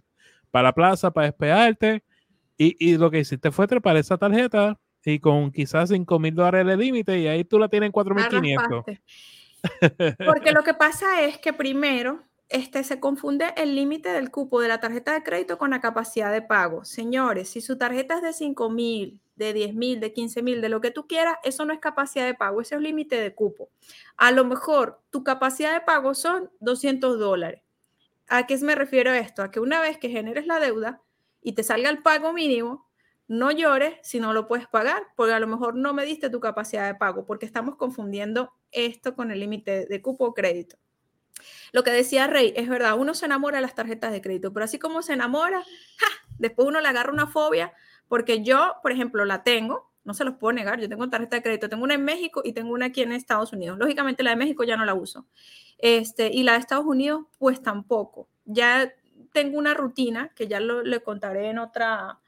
para 0.52 0.64
la 0.64 0.74
plaza 0.74 1.12
para 1.12 1.28
despejarte, 1.28 2.04
y, 2.58 2.76
y, 2.80 2.98
lo 2.98 3.10
que 3.10 3.20
hiciste 3.20 3.52
fue 3.52 3.68
trepar 3.68 3.96
esa 3.96 4.18
tarjeta 4.18 4.78
y 5.06 5.20
con 5.20 5.52
quizás 5.52 5.90
5 5.90 6.20
mil 6.20 6.36
dólares 6.36 6.66
de 6.66 6.76
límite, 6.76 7.18
y 7.20 7.28
ahí 7.28 7.46
tú 7.46 7.58
la 7.58 7.70
tienes 7.70 7.88
en 7.88 7.94
4.500. 7.94 9.00
Porque 10.26 10.52
lo 10.52 10.64
que 10.64 10.74
pasa 10.74 11.22
es 11.22 11.38
que 11.38 11.54
primero 11.54 12.24
este, 12.50 12.84
se 12.84 13.00
confunde 13.00 13.54
el 13.56 13.76
límite 13.76 14.10
del 14.10 14.32
cupo 14.32 14.60
de 14.60 14.68
la 14.68 14.80
tarjeta 14.80 15.14
de 15.14 15.24
crédito 15.24 15.58
con 15.58 15.70
la 15.70 15.80
capacidad 15.80 16.32
de 16.32 16.42
pago. 16.42 16.84
Señores, 16.84 17.50
si 17.50 17.62
su 17.62 17.78
tarjeta 17.78 18.16
es 18.16 18.24
de 18.24 18.34
5 18.34 18.70
mil, 18.70 19.22
de 19.40 19.54
10 19.54 19.74
mil, 19.74 20.00
de 20.00 20.12
15 20.12 20.44
mil, 20.44 20.62
de 20.62 20.70
lo 20.70 20.82
que 20.82 20.92
tú 20.92 21.08
quieras, 21.08 21.38
eso 21.44 21.66
no 21.66 21.74
es 21.74 21.80
capacidad 21.80 22.26
de 22.26 22.36
pago, 22.36 22.62
ese 22.62 22.76
es 22.76 22.82
límite 22.82 23.20
de 23.20 23.34
cupo. 23.34 23.70
A 24.18 24.32
lo 24.32 24.44
mejor 24.44 25.02
tu 25.10 25.24
capacidad 25.24 25.74
de 25.74 25.82
pago 25.82 26.14
son 26.14 26.52
200 26.60 27.18
dólares. 27.18 27.64
¿A 28.28 28.46
qué 28.46 28.58
me 28.58 28.76
refiero 28.76 29.12
esto? 29.14 29.42
A 29.42 29.50
que 29.50 29.62
una 29.62 29.82
vez 29.82 29.98
que 29.98 30.10
generes 30.10 30.46
la 30.46 30.60
deuda 30.60 31.02
y 31.42 31.54
te 31.54 31.64
salga 31.64 31.90
el 31.90 32.04
pago 32.04 32.34
mínimo, 32.34 32.86
no 33.30 33.50
llores 33.52 33.96
si 34.04 34.20
no 34.20 34.34
lo 34.34 34.46
puedes 34.46 34.68
pagar, 34.68 35.04
porque 35.16 35.34
a 35.34 35.40
lo 35.40 35.48
mejor 35.48 35.76
no 35.76 35.94
me 35.94 36.04
diste 36.04 36.30
tu 36.30 36.42
capacidad 36.42 36.86
de 36.86 36.96
pago, 36.96 37.26
porque 37.26 37.46
estamos 37.46 37.78
confundiendo 37.78 38.52
esto 38.72 39.16
con 39.16 39.32
el 39.32 39.40
límite 39.40 39.86
de 39.86 40.02
cupo 40.02 40.26
o 40.26 40.34
crédito. 40.34 40.78
Lo 41.72 41.84
que 41.84 41.92
decía 41.92 42.28
Rey, 42.28 42.54
es 42.58 42.68
verdad, 42.68 42.98
uno 42.98 43.14
se 43.14 43.26
enamora 43.26 43.58
de 43.58 43.62
las 43.62 43.76
tarjetas 43.76 44.12
de 44.12 44.22
crédito, 44.22 44.52
pero 44.52 44.66
así 44.66 44.80
como 44.80 45.02
se 45.02 45.14
enamora, 45.14 45.64
después 46.38 46.68
uno 46.68 46.82
le 46.82 46.88
agarra 46.90 47.14
una 47.14 47.28
fobia, 47.28 47.74
porque 48.10 48.44
yo, 48.44 48.76
por 48.82 48.92
ejemplo, 48.92 49.24
la 49.24 49.44
tengo, 49.44 49.90
no 50.04 50.14
se 50.14 50.26
los 50.26 50.36
puedo 50.36 50.52
negar, 50.52 50.82
yo 50.82 50.90
tengo 50.90 51.10
tarjeta 51.10 51.38
de 51.38 51.44
crédito, 51.44 51.70
tengo 51.70 51.84
una 51.84 51.94
en 51.94 52.04
México 52.04 52.42
y 52.44 52.52
tengo 52.52 52.74
una 52.74 52.88
aquí 52.88 53.02
en 53.02 53.14
Estados 53.14 53.54
Unidos. 53.54 53.78
Lógicamente 53.78 54.24
la 54.24 54.32
de 54.32 54.36
México 54.36 54.64
ya 54.64 54.76
no 54.76 54.84
la 54.84 54.96
uso. 54.96 55.28
Este, 55.78 56.28
y 56.34 56.44
la 56.44 56.54
de 56.54 56.60
Estados 56.60 56.86
Unidos, 56.86 57.28
pues 57.38 57.62
tampoco. 57.62 58.28
Ya 58.46 58.92
tengo 59.32 59.58
una 59.58 59.76
rutina 59.76 60.30
que 60.36 60.48
ya 60.48 60.60
lo, 60.60 60.84
le 60.84 61.02
contaré 61.02 61.50
en 61.50 61.60
otra, 61.60 62.20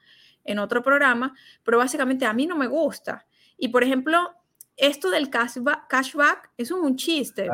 en 0.44 0.60
otro 0.60 0.82
programa, 0.82 1.34
pero 1.64 1.78
básicamente 1.78 2.24
a 2.24 2.32
mí 2.32 2.46
no 2.46 2.56
me 2.56 2.68
gusta. 2.68 3.26
Y 3.58 3.68
por 3.68 3.82
ejemplo, 3.82 4.32
esto 4.76 5.10
del 5.10 5.30
cashback, 5.30 5.88
cashback 5.88 6.50
es 6.56 6.70
un 6.70 6.96
chiste. 6.96 7.48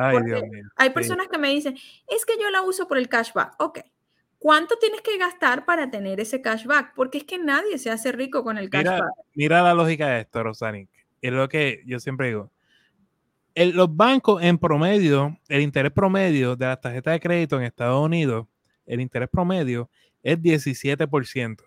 hay 0.75 0.89
personas 0.91 1.27
que 1.27 1.37
me 1.37 1.49
dicen, 1.49 1.75
es 2.07 2.25
que 2.25 2.37
yo 2.39 2.49
la 2.51 2.61
uso 2.61 2.87
por 2.87 2.97
el 2.99 3.09
cashback. 3.09 3.55
Ok. 3.59 3.79
¿Cuánto 4.39 4.77
tienes 4.77 5.01
que 5.01 5.17
gastar 5.17 5.65
para 5.65 5.91
tener 5.91 6.21
ese 6.21 6.41
cashback? 6.41 6.93
Porque 6.95 7.19
es 7.19 7.23
que 7.25 7.37
nadie 7.37 7.77
se 7.77 7.91
hace 7.91 8.13
rico 8.13 8.43
con 8.43 8.57
el 8.57 8.69
cashback. 8.69 9.03
Mira, 9.35 9.61
la 9.61 9.73
lógica 9.73 10.07
de 10.07 10.21
esto, 10.21 10.41
Rosanic. 10.41 10.89
Es 11.21 11.33
lo 11.33 11.49
que 11.49 11.83
yo 11.85 11.99
siempre 11.99 12.27
digo. 12.27 12.49
los 13.53 13.93
bancos 13.93 14.41
en 14.41 14.57
promedio, 14.57 15.37
el 15.49 15.61
interés 15.61 15.91
promedio 15.91 16.55
de 16.55 16.67
las 16.67 16.79
tarjetas 16.79 17.13
de 17.13 17.19
crédito 17.19 17.57
en 17.57 17.63
Estados 17.63 18.03
Unidos, 18.03 18.47
el 18.85 19.01
interés 19.01 19.27
promedio 19.29 19.89
es 20.23 20.39
17%. 20.39 21.57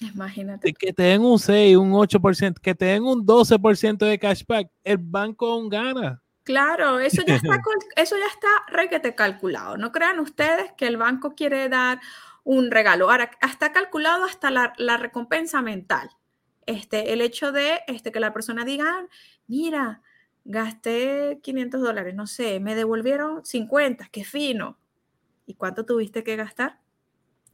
Imagínate. 0.00 0.72
Que 0.72 0.92
te 0.92 1.02
den 1.04 1.22
un 1.22 1.38
6, 1.38 1.76
un 1.76 1.92
8%, 1.92 2.58
que 2.58 2.74
te 2.74 2.86
den 2.86 3.04
un 3.04 3.24
12% 3.24 3.98
de 3.98 4.18
cashback, 4.18 4.68
el 4.82 4.98
banco 4.98 5.52
aún 5.52 5.68
gana. 5.68 6.20
Claro, 6.50 6.98
eso 6.98 7.22
ya 7.24 7.36
está, 7.36 7.60
eso 7.96 8.16
ya 8.18 8.26
está 8.26 8.48
requete 8.68 9.14
calculado. 9.14 9.76
No 9.76 9.92
crean 9.92 10.18
ustedes 10.18 10.72
que 10.76 10.88
el 10.88 10.96
banco 10.96 11.36
quiere 11.36 11.68
dar 11.68 12.00
un 12.42 12.72
regalo. 12.72 13.08
Ahora, 13.08 13.30
está 13.40 13.70
calculado 13.70 14.24
hasta 14.24 14.50
la, 14.50 14.96
recompensa 14.96 15.62
mental. 15.62 16.10
Este, 16.66 17.12
el 17.12 17.20
hecho 17.20 17.52
de 17.52 17.82
este, 17.86 18.10
que 18.10 18.18
la 18.18 18.32
persona 18.32 18.64
diga, 18.64 19.06
mira, 19.46 20.02
gasté 20.44 21.38
500 21.40 21.80
dólares, 21.80 22.16
no 22.16 22.26
sé, 22.26 22.58
me 22.58 22.74
devolvieron 22.74 23.44
50, 23.44 24.08
qué 24.10 24.24
fino. 24.24 24.76
¿Y 25.46 25.54
cuánto 25.54 25.86
tuviste 25.86 26.24
que 26.24 26.34
gastar? 26.34 26.80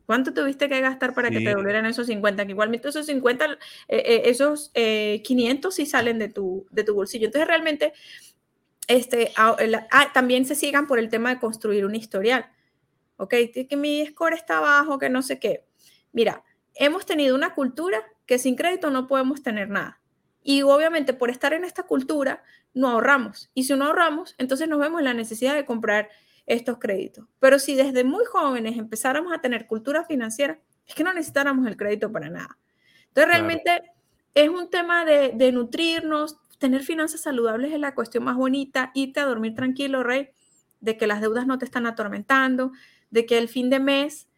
¿Cuánto 0.07 0.33
tuviste 0.33 0.71
que 0.71 0.81
gastar 0.81 1.13
para 1.13 1.31
que 1.31 1.41
te 1.41 1.49
devolvieran 1.49 1.85
esos 1.85 2.07
50? 2.07 2.47
Que 2.47 2.53
igualmente 2.53 2.89
esos 2.89 3.05
50, 3.05 3.45
eh, 3.45 3.59
eh, 3.89 4.23
esos 4.27 4.71
500 4.73 4.75
eh, 4.75 5.77
sí 5.77 5.91
salen 5.91 6.19
de 6.19 6.29
tu, 6.29 6.67
de 6.71 6.85
tu 6.85 6.95
bolsillo. 6.95 7.27
Entonces 7.27 7.47
realmente 7.47 7.93
este, 8.87 9.33
ah, 9.37 9.57
también 10.13 10.45
se 10.45 10.55
sigan 10.55 10.87
por 10.87 10.99
el 10.99 11.09
tema 11.09 11.31
de 11.31 11.41
construir 11.41 11.85
un 11.85 11.95
historial. 11.95 12.51
¿Ok? 13.17 13.35
Que 13.69 13.77
mi 13.77 14.07
score 14.07 14.35
está 14.35 14.61
bajo, 14.61 14.99
que 14.99 15.09
no 15.09 15.23
sé 15.23 15.39
qué. 15.39 15.67
Mira, 16.13 16.45
hemos 16.75 17.07
tenido 17.07 17.35
una 17.35 17.55
cultura 17.55 18.03
que 18.27 18.39
sin 18.39 18.57
crédito 18.57 18.91
no 18.91 19.07
podemos 19.07 19.43
tener 19.43 19.69
nada. 19.69 20.01
Y 20.43 20.63
obviamente 20.63 21.13
por 21.15 21.31
estar 21.31 21.53
en 21.53 21.65
esta 21.65 21.85
cultura 21.85 22.43
no 22.75 22.89
ahorramos. 22.89 23.51
Y 23.55 23.65
si 23.65 23.75
no 23.75 23.87
ahorramos, 23.87 24.35
entonces 24.39 24.69
nos 24.69 24.79
vemos 24.79 25.01
en 25.01 25.07
la 25.07 25.15
necesidad 25.15 25.55
de 25.55 25.65
comprar 25.65 26.11
estos 26.47 26.79
créditos. 26.79 27.27
Pero 27.41 27.59
si 27.59 27.75
desde 27.75 28.05
muy 28.05 28.25
jóvenes 28.25 28.77
empezáramos 28.77 29.33
a 29.33 29.41
tener 29.41 29.67
cultura 29.67 30.05
financiera, 30.05 30.61
es 30.87 30.95
que 30.95 31.03
no 31.03 31.13
necesitáramos 31.13 31.67
el 31.67 31.77
crédito 31.77 32.13
para 32.13 32.31
nada. 32.31 32.59
Entonces, 33.09 33.33
realmente 33.33 33.83
es 34.35 34.49
un 34.49 34.71
tema 34.71 35.05
de, 35.05 35.33
de 35.35 35.51
nutrirnos, 35.51 36.39
tener 36.59 36.83
finanzas 36.83 37.23
saludables 37.23 37.73
es 37.73 37.81
la 37.81 37.95
cuestión 37.95 38.25
más 38.25 38.37
bonita, 38.37 38.91
irte 38.95 39.21
a 39.21 39.27
dormir 39.27 39.55
tranquilo, 39.55 40.03
Rey, 40.03 40.31
de 40.81 40.97
que 40.97 41.07
las 41.07 41.21
deudas 41.21 41.47
no 41.47 41.59
te 41.59 41.65
están 41.65 41.87
atormentando, 41.87 42.73
de 43.11 43.27
que 43.27 43.39
el 43.39 43.49
fin 43.49 43.71
de 43.71 43.81
mes 43.81 44.29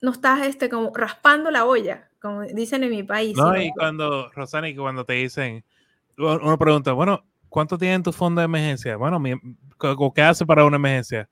no 0.00 0.12
estás 0.12 0.46
este, 0.46 0.68
como 0.68 0.92
raspando 0.94 1.50
la 1.50 1.64
olla, 1.64 2.08
como 2.20 2.42
dicen 2.42 2.84
en 2.84 2.90
mi 2.90 3.02
país. 3.02 3.36
No, 3.36 3.60
y 3.60 3.70
cuando, 3.72 4.30
Rosani, 4.32 4.74
cuando 4.74 5.04
te 5.04 5.14
dicen, 5.14 5.64
uno 6.16 6.58
pregunta, 6.58 6.92
bueno, 6.92 7.24
¿cuánto 7.48 7.78
tiene 7.78 8.02
tu 8.02 8.12
fondo 8.12 8.40
de 8.40 8.46
emergencia? 8.46 8.96
Bueno, 8.96 9.22
¿qué 10.14 10.22
hace 10.22 10.46
para 10.46 10.64
una 10.64 10.76
emergencia? 10.76 11.28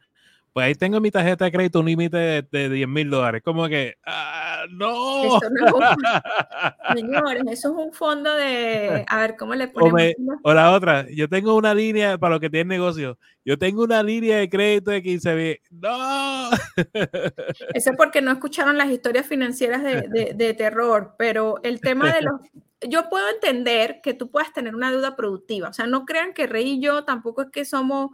Pues 0.53 0.67
ahí 0.67 0.75
tengo 0.75 1.01
mi 1.01 1.11
tarjeta 1.11 1.45
de 1.45 1.53
crédito 1.53 1.81
un 1.81 1.87
límite 1.87 2.43
de, 2.51 2.69
10 2.71 2.89
mil 2.89 3.11
dólares. 3.11 3.43
Como 3.45 3.69
que, 3.69 3.97
ah, 4.07 4.46
no. 4.71 5.41
señores, 6.95 7.43
eso 7.51 7.71
es 7.71 7.87
un 7.87 7.93
fondo 7.93 8.35
de, 8.35 9.05
a 9.09 9.21
ver, 9.21 9.37
¿cómo 9.37 9.55
le 9.55 9.69
ponemos? 9.69 10.39
O, 10.43 10.55
la 10.55 10.73
otra, 10.73 11.07
yo 11.11 11.29
tengo 11.29 11.55
una 11.55 11.75
línea 11.75 12.19
para 12.19 12.35
los 12.35 12.41
que 12.41 12.51
tienen 12.51 12.69
negocio. 12.69 13.19
Yo 13.45 13.59
tengo 13.59 13.85
una 13.85 14.03
línea 14.03 14.39
de 14.39 14.49
crédito 14.49 14.91
de 14.91 15.03
15 15.03 15.35
mil. 15.35 15.61
No. 15.71 16.51
Eso 17.75 17.91
es 17.91 17.97
porque 17.97 18.21
no 18.21 18.33
escucharon 18.33 18.77
las 18.77 18.91
historias 18.91 19.27
financieras 19.27 19.83
de, 19.83 20.35
de 20.35 20.55
terror, 20.55 21.15
pero 21.17 21.61
el 21.63 21.81
tema 21.81 22.13
de 22.13 22.23
los 22.23 22.41
yo 22.89 23.09
puedo 23.09 23.29
entender 23.29 24.01
que 24.03 24.15
tú 24.15 24.31
puedas 24.31 24.53
tener 24.53 24.75
una 24.75 24.91
deuda 24.91 25.17
productiva. 25.17 25.69
O 25.69 25.73
sea, 25.73 25.87
no 25.87 26.05
crean 26.05 26.35
que 26.35 26.47
Rey 26.47 26.73
y 26.73 26.81
yo 26.81 27.05
tampoco 27.05 27.43
es 27.43 27.51
que 27.51 27.65
somos 27.65 28.11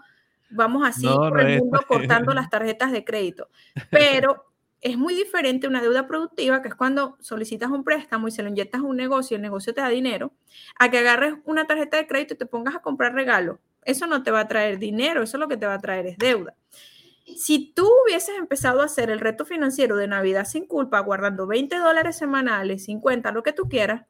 vamos 0.52 0.86
así 0.86 1.06
por 1.06 1.40
el 1.40 1.60
mundo 1.60 1.82
cortando 1.88 2.34
las 2.34 2.50
tarjetas 2.50 2.92
de 2.92 3.04
crédito. 3.04 3.48
Pero 3.90 4.51
es 4.82 4.98
muy 4.98 5.14
diferente 5.14 5.68
una 5.68 5.80
deuda 5.80 6.08
productiva, 6.08 6.60
que 6.60 6.68
es 6.68 6.74
cuando 6.74 7.16
solicitas 7.20 7.70
un 7.70 7.84
préstamo 7.84 8.26
y 8.26 8.32
se 8.32 8.42
lo 8.42 8.48
inyectas 8.48 8.80
a 8.80 8.84
un 8.84 8.96
negocio 8.96 9.34
y 9.34 9.36
el 9.36 9.42
negocio 9.42 9.72
te 9.72 9.80
da 9.80 9.88
dinero, 9.88 10.32
a 10.78 10.90
que 10.90 10.98
agarres 10.98 11.34
una 11.44 11.66
tarjeta 11.66 11.96
de 11.96 12.08
crédito 12.08 12.34
y 12.34 12.36
te 12.36 12.46
pongas 12.46 12.74
a 12.74 12.80
comprar 12.80 13.14
regalos. 13.14 13.58
Eso 13.84 14.08
no 14.08 14.24
te 14.24 14.32
va 14.32 14.40
a 14.40 14.48
traer 14.48 14.78
dinero, 14.78 15.22
eso 15.22 15.38
lo 15.38 15.46
que 15.46 15.56
te 15.56 15.66
va 15.66 15.74
a 15.74 15.78
traer 15.78 16.06
es 16.06 16.18
deuda. 16.18 16.56
Si 17.36 17.72
tú 17.72 17.88
hubieses 18.04 18.36
empezado 18.36 18.82
a 18.82 18.86
hacer 18.86 19.08
el 19.10 19.20
reto 19.20 19.46
financiero 19.46 19.96
de 19.96 20.08
Navidad 20.08 20.46
sin 20.46 20.66
culpa, 20.66 20.98
guardando 21.00 21.46
20 21.46 21.76
dólares 21.78 22.16
semanales, 22.16 22.84
50, 22.84 23.30
lo 23.30 23.44
que 23.44 23.52
tú 23.52 23.68
quieras, 23.68 24.02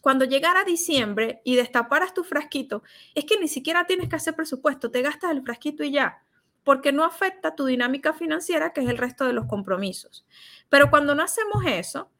cuando 0.00 0.24
llegara 0.24 0.64
diciembre 0.64 1.40
y 1.44 1.54
destaparas 1.54 2.12
tu 2.12 2.24
frasquito, 2.24 2.82
es 3.14 3.24
que 3.24 3.38
ni 3.38 3.46
siquiera 3.46 3.86
tienes 3.86 4.08
que 4.08 4.16
hacer 4.16 4.34
presupuesto, 4.34 4.90
te 4.90 5.02
gastas 5.02 5.30
el 5.30 5.42
frasquito 5.42 5.84
y 5.84 5.92
ya, 5.92 6.22
porque 6.68 6.92
no 6.92 7.02
afecta 7.02 7.54
tu 7.54 7.64
dinámica 7.64 8.12
financiera, 8.12 8.74
que 8.74 8.82
es 8.82 8.90
el 8.90 8.98
resto 8.98 9.24
de 9.24 9.32
los 9.32 9.46
compromisos. 9.46 10.26
Pero 10.68 10.90
cuando 10.90 11.14
no 11.14 11.22
hacemos 11.22 11.64
eso, 11.64 12.10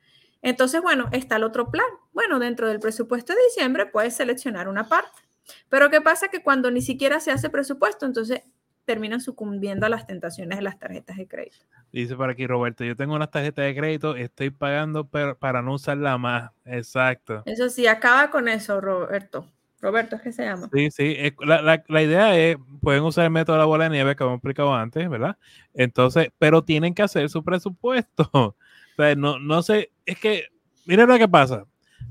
entonces, 0.40 0.80
bueno, 0.80 1.10
está 1.12 1.36
el 1.36 1.44
otro 1.44 1.70
plan. 1.70 1.84
Bueno, 2.14 2.38
dentro 2.38 2.66
del 2.66 2.80
presupuesto 2.80 3.34
de 3.34 3.40
diciembre 3.42 3.84
puedes 3.84 4.16
seleccionar 4.16 4.66
una 4.66 4.88
parte. 4.88 5.20
Pero 5.68 5.90
¿qué 5.90 6.00
pasa? 6.00 6.28
Que 6.28 6.42
cuando 6.42 6.70
ni 6.70 6.80
siquiera 6.80 7.20
se 7.20 7.30
hace 7.30 7.50
presupuesto, 7.50 8.06
entonces 8.06 8.40
terminan 8.86 9.20
sucumbiendo 9.20 9.84
a 9.84 9.90
las 9.90 10.06
tentaciones 10.06 10.56
de 10.56 10.64
las 10.64 10.78
tarjetas 10.78 11.18
de 11.18 11.28
crédito. 11.28 11.66
Dice 11.92 12.16
por 12.16 12.30
aquí 12.30 12.46
Roberto, 12.46 12.84
yo 12.84 12.96
tengo 12.96 13.16
unas 13.16 13.30
tarjetas 13.30 13.66
de 13.66 13.76
crédito, 13.76 14.16
estoy 14.16 14.48
pagando 14.48 15.06
para 15.10 15.60
no 15.60 15.74
usarla 15.74 16.16
más. 16.16 16.52
Exacto. 16.64 17.42
Eso 17.44 17.68
sí, 17.68 17.86
acaba 17.86 18.30
con 18.30 18.48
eso, 18.48 18.80
Roberto. 18.80 19.46
Roberto 19.80 20.16
es 20.16 20.22
que 20.22 20.32
se 20.32 20.44
llama. 20.44 20.68
Sí, 20.72 20.90
sí. 20.90 21.16
La, 21.40 21.82
la, 21.86 22.02
idea 22.02 22.36
es, 22.36 22.56
pueden 22.80 23.04
usar 23.04 23.24
el 23.24 23.30
método 23.30 23.56
de 23.56 23.60
la 23.60 23.66
bola 23.66 23.84
de 23.84 23.90
nieve 23.90 24.16
que 24.16 24.24
hemos 24.24 24.36
explicado 24.36 24.74
antes, 24.74 25.08
¿verdad? 25.08 25.36
Entonces, 25.72 26.30
pero 26.38 26.62
tienen 26.62 26.94
que 26.94 27.02
hacer 27.02 27.28
su 27.30 27.44
presupuesto. 27.44 28.28
o 28.32 28.54
sea, 28.96 29.14
no, 29.14 29.38
no 29.38 29.62
sé, 29.62 29.92
es 30.04 30.18
que, 30.18 30.46
mira 30.84 31.06
lo 31.06 31.16
que 31.16 31.28
pasa. 31.28 31.64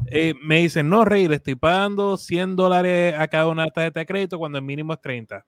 Eh, 0.08 0.34
me 0.42 0.60
dicen, 0.60 0.90
no, 0.90 1.04
Rey, 1.04 1.28
le 1.28 1.36
estoy 1.36 1.56
pagando 1.56 2.18
100 2.18 2.56
dólares 2.56 3.16
a 3.18 3.28
cada 3.28 3.48
una 3.48 3.68
tarjeta 3.70 4.00
de 4.00 4.06
crédito 4.06 4.38
cuando 4.38 4.58
el 4.58 4.64
mínimo 4.64 4.94
es 4.94 5.02
30. 5.02 5.46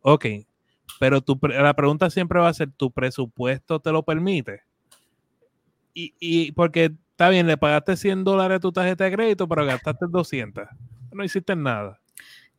Ok, 0.00 0.26
pero 1.00 1.22
tu, 1.22 1.38
la 1.42 1.74
pregunta 1.74 2.10
siempre 2.10 2.40
va 2.40 2.48
a 2.48 2.54
ser, 2.54 2.70
¿tu 2.72 2.90
presupuesto 2.90 3.80
te 3.80 3.90
lo 3.90 4.02
permite? 4.02 4.62
Y, 5.94 6.14
y 6.18 6.52
porque 6.52 6.92
está 7.10 7.30
bien, 7.30 7.46
le 7.46 7.56
pagaste 7.56 7.96
100 7.96 8.24
dólares 8.24 8.56
a 8.56 8.60
tu 8.60 8.72
tarjeta 8.72 9.04
de 9.04 9.12
crédito, 9.12 9.48
pero 9.48 9.64
gastaste 9.64 10.06
200. 10.08 10.64
No 11.14 11.24
hiciste 11.24 11.56
nada. 11.56 12.00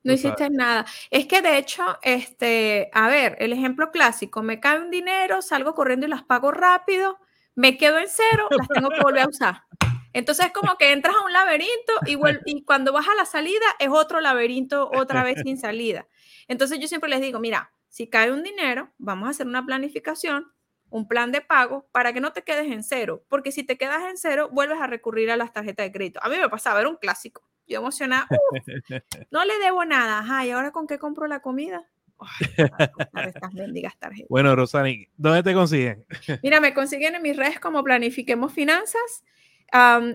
No 0.03 0.13
hiciste 0.13 0.49
nada. 0.51 0.85
Es 1.09 1.25
que 1.25 1.41
de 1.41 1.57
hecho, 1.57 1.97
este, 2.03 2.89
a 2.93 3.07
ver, 3.07 3.37
el 3.39 3.51
ejemplo 3.53 3.89
clásico, 3.91 4.43
me 4.43 4.59
cae 4.59 4.79
un 4.79 4.91
dinero, 4.91 5.41
salgo 5.41 5.73
corriendo 5.73 6.05
y 6.05 6.09
las 6.09 6.23
pago 6.23 6.51
rápido, 6.51 7.17
me 7.55 7.75
quedo 7.77 7.97
en 7.97 8.07
cero, 8.07 8.47
las 8.57 8.67
tengo 8.67 8.89
que 8.89 9.01
volver 9.01 9.23
a 9.23 9.27
usar. 9.27 9.63
Entonces 10.13 10.45
es 10.45 10.51
como 10.53 10.77
que 10.77 10.91
entras 10.91 11.15
a 11.15 11.25
un 11.25 11.33
laberinto 11.33 11.93
y, 12.05 12.17
y 12.45 12.63
cuando 12.63 12.93
vas 12.93 13.07
a 13.09 13.15
la 13.15 13.25
salida 13.25 13.65
es 13.79 13.89
otro 13.89 14.21
laberinto 14.21 14.89
otra 14.95 15.23
vez 15.23 15.41
sin 15.43 15.57
salida. 15.57 16.07
Entonces 16.47 16.79
yo 16.79 16.87
siempre 16.87 17.09
les 17.09 17.19
digo, 17.19 17.39
mira, 17.39 17.73
si 17.89 18.07
cae 18.07 18.31
un 18.31 18.43
dinero, 18.43 18.93
vamos 18.97 19.27
a 19.27 19.31
hacer 19.31 19.47
una 19.47 19.65
planificación, 19.65 20.53
un 20.89 21.07
plan 21.07 21.31
de 21.31 21.41
pago 21.41 21.87
para 21.91 22.13
que 22.13 22.21
no 22.21 22.31
te 22.31 22.43
quedes 22.43 22.71
en 22.71 22.83
cero, 22.83 23.23
porque 23.27 23.51
si 23.51 23.63
te 23.63 23.77
quedas 23.77 24.03
en 24.09 24.17
cero, 24.17 24.49
vuelves 24.51 24.79
a 24.79 24.87
recurrir 24.87 25.31
a 25.31 25.37
las 25.37 25.53
tarjetas 25.53 25.85
de 25.85 25.91
crédito. 25.91 26.19
A 26.23 26.29
mí 26.29 26.37
me 26.37 26.49
pasaba, 26.49 26.79
era 26.79 26.89
un 26.89 26.97
clásico. 26.97 27.43
Yo 27.67 27.79
emocionada, 27.79 28.27
no 29.31 29.43
le 29.43 29.57
debo 29.59 29.85
nada. 29.85 30.19
Ajá, 30.19 30.45
¿y 30.45 30.51
ahora 30.51 30.71
con 30.71 30.85
qué 30.87 30.99
compro 30.99 31.27
la 31.27 31.41
comida? 31.41 31.85
estas 33.25 33.53
mendigas 33.53 33.97
tarjetas. 33.97 34.29
Bueno, 34.29 34.55
Rosani, 34.55 35.07
¿dónde 35.17 35.43
te 35.43 35.53
consiguen? 35.53 36.05
Mira, 36.43 36.61
me 36.61 36.73
consiguen 36.73 37.15
en 37.15 37.21
mis 37.21 37.35
redes 37.35 37.59
como 37.59 37.83
Planifiquemos 37.83 38.53
Finanzas. 38.53 39.23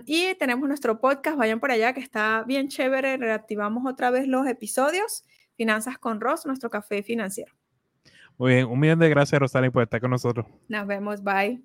y 0.05 0.33
tenemos 0.35 0.67
nuestro 0.67 0.99
podcast, 0.99 1.37
vayan 1.37 1.59
por 1.59 1.71
allá 1.71 1.93
que 1.93 1.99
está 1.99 2.43
bien 2.47 2.69
chévere, 2.69 3.17
reactivamos 3.17 3.85
otra 3.85 4.09
vez 4.09 4.27
los 4.27 4.47
episodios, 4.47 5.23
Finanzas 5.55 5.97
con 5.97 6.21
Ross, 6.21 6.45
nuestro 6.45 6.69
café 6.69 7.03
financiero. 7.03 7.53
Muy 8.41 8.53
bien, 8.53 8.65
un 8.65 8.79
millón 8.79 8.97
de 8.97 9.07
gracias, 9.07 9.39
Rosani, 9.39 9.69
por 9.69 9.83
estar 9.83 10.01
con 10.01 10.09
nosotros. 10.09 10.47
Nos 10.67 10.87
vemos, 10.87 11.21
bye. 11.21 11.61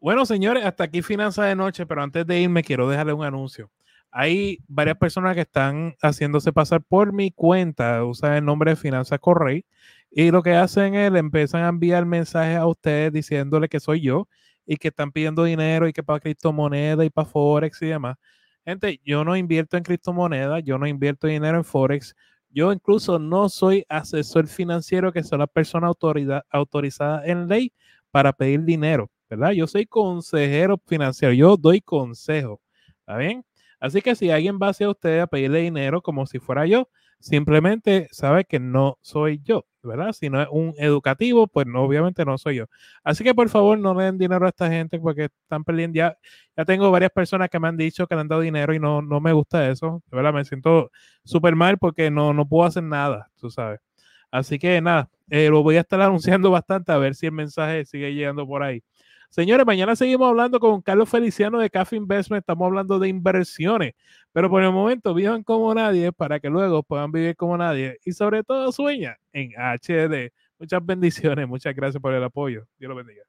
Bueno, 0.00 0.26
señores, 0.26 0.64
hasta 0.64 0.82
aquí 0.82 1.00
Finanzas 1.00 1.46
de 1.46 1.54
Noche, 1.54 1.86
pero 1.86 2.02
antes 2.02 2.26
de 2.26 2.40
irme 2.40 2.64
quiero 2.64 2.88
dejarle 2.88 3.12
un 3.12 3.24
anuncio. 3.24 3.70
Hay 4.10 4.58
varias 4.66 4.96
personas 4.96 5.36
que 5.36 5.42
están 5.42 5.94
haciéndose 6.02 6.52
pasar 6.52 6.82
por 6.82 7.12
mi 7.12 7.30
cuenta, 7.30 8.04
usan 8.04 8.34
el 8.34 8.44
nombre 8.44 8.72
de 8.72 8.76
Finanzas 8.76 9.20
Correy, 9.20 9.64
y 10.10 10.32
lo 10.32 10.42
que 10.42 10.56
hacen 10.56 10.96
es, 10.96 11.12
le 11.12 11.20
empiezan 11.20 11.62
a 11.62 11.68
enviar 11.68 12.04
mensajes 12.04 12.56
a 12.56 12.66
ustedes 12.66 13.12
diciéndole 13.12 13.68
que 13.68 13.78
soy 13.78 14.00
yo 14.00 14.26
y 14.66 14.76
que 14.76 14.88
están 14.88 15.12
pidiendo 15.12 15.44
dinero 15.44 15.86
y 15.86 15.92
que 15.92 16.02
para 16.02 16.18
criptomonedas 16.18 17.06
y 17.06 17.10
para 17.10 17.28
Forex 17.28 17.80
y 17.82 17.86
demás. 17.86 18.16
Gente, 18.64 19.00
yo 19.04 19.22
no 19.24 19.36
invierto 19.36 19.76
en 19.76 19.84
criptomonedas, 19.84 20.64
yo 20.64 20.78
no 20.78 20.88
invierto 20.88 21.28
dinero 21.28 21.58
en 21.58 21.64
Forex, 21.64 22.16
yo 22.50 22.72
incluso 22.72 23.18
no 23.18 23.48
soy 23.48 23.84
asesor 23.88 24.46
financiero, 24.48 25.12
que 25.12 25.22
son 25.22 25.40
las 25.40 25.48
personas 25.48 25.92
autorizadas 26.50 27.26
en 27.26 27.48
ley 27.48 27.72
para 28.10 28.32
pedir 28.32 28.62
dinero, 28.64 29.10
¿verdad? 29.28 29.52
Yo 29.52 29.66
soy 29.66 29.86
consejero 29.86 30.80
financiero, 30.86 31.34
yo 31.34 31.56
doy 31.56 31.80
consejo, 31.80 32.60
¿está 33.00 33.16
bien? 33.16 33.44
Así 33.80 34.00
que 34.02 34.16
si 34.16 34.30
alguien 34.30 34.58
va 34.60 34.68
hacia 34.68 34.90
usted 34.90 35.20
a 35.20 35.26
pedirle 35.26 35.60
dinero 35.60 36.02
como 36.02 36.26
si 36.26 36.38
fuera 36.38 36.66
yo, 36.66 36.88
simplemente 37.20 38.08
sabe 38.12 38.44
que 38.44 38.60
no 38.60 38.98
soy 39.00 39.40
yo, 39.44 39.64
¿verdad? 39.82 40.12
Si 40.12 40.30
no 40.30 40.40
es 40.42 40.48
un 40.50 40.74
educativo, 40.78 41.46
pues 41.48 41.66
no, 41.66 41.82
obviamente 41.82 42.24
no 42.24 42.38
soy 42.38 42.56
yo. 42.56 42.66
Así 43.04 43.24
que 43.24 43.34
por 43.34 43.48
favor 43.48 43.78
no 43.78 43.94
den 43.94 44.18
dinero 44.18 44.46
a 44.46 44.50
esta 44.50 44.68
gente 44.70 44.98
porque 45.00 45.24
están 45.26 45.64
perdiendo. 45.64 45.96
Ya, 45.96 46.16
ya 46.56 46.64
tengo 46.64 46.90
varias 46.90 47.10
personas 47.12 47.48
que 47.50 47.58
me 47.60 47.68
han 47.68 47.76
dicho 47.76 48.06
que 48.06 48.14
le 48.14 48.20
han 48.22 48.28
dado 48.28 48.40
dinero 48.42 48.74
y 48.74 48.78
no, 48.80 49.02
no 49.02 49.20
me 49.20 49.32
gusta 49.32 49.68
eso, 49.70 50.02
verdad, 50.10 50.32
me 50.32 50.44
siento 50.44 50.90
súper 51.24 51.56
mal 51.56 51.78
porque 51.78 52.10
no, 52.10 52.32
no 52.32 52.46
puedo 52.48 52.66
hacer 52.66 52.82
nada, 52.84 53.30
tú 53.40 53.50
sabes. 53.50 53.80
Así 54.30 54.58
que 54.58 54.80
nada, 54.80 55.08
eh, 55.30 55.48
lo 55.48 55.62
voy 55.62 55.76
a 55.76 55.80
estar 55.80 56.00
anunciando 56.40 56.50
bastante 56.50 56.92
a 56.92 56.98
ver 56.98 57.14
si 57.14 57.26
el 57.26 57.32
mensaje 57.32 57.84
sigue 57.84 58.14
llegando 58.14 58.46
por 58.46 58.62
ahí. 58.62 58.82
Señores, 59.30 59.66
mañana 59.66 59.94
seguimos 59.94 60.28
hablando 60.28 60.58
con 60.58 60.80
Carlos 60.80 61.08
Feliciano 61.08 61.58
de 61.58 61.70
Cafe 61.70 61.96
Investment. 61.96 62.42
Estamos 62.42 62.66
hablando 62.66 62.98
de 62.98 63.08
inversiones, 63.08 63.92
pero 64.32 64.48
por 64.48 64.62
el 64.62 64.72
momento 64.72 65.14
vivan 65.14 65.42
como 65.44 65.72
nadie 65.74 66.12
para 66.12 66.40
que 66.40 66.48
luego 66.48 66.82
puedan 66.82 67.12
vivir 67.12 67.36
como 67.36 67.56
nadie 67.56 67.98
y 68.04 68.12
sobre 68.12 68.42
todo 68.42 68.72
sueña 68.72 69.18
en 69.32 69.52
HD. 69.56 70.32
Muchas 70.58 70.84
bendiciones, 70.84 71.46
muchas 71.46 71.74
gracias 71.74 72.00
por 72.00 72.14
el 72.14 72.24
apoyo. 72.24 72.66
Dios 72.78 72.88
lo 72.88 72.96
bendiga. 72.96 73.27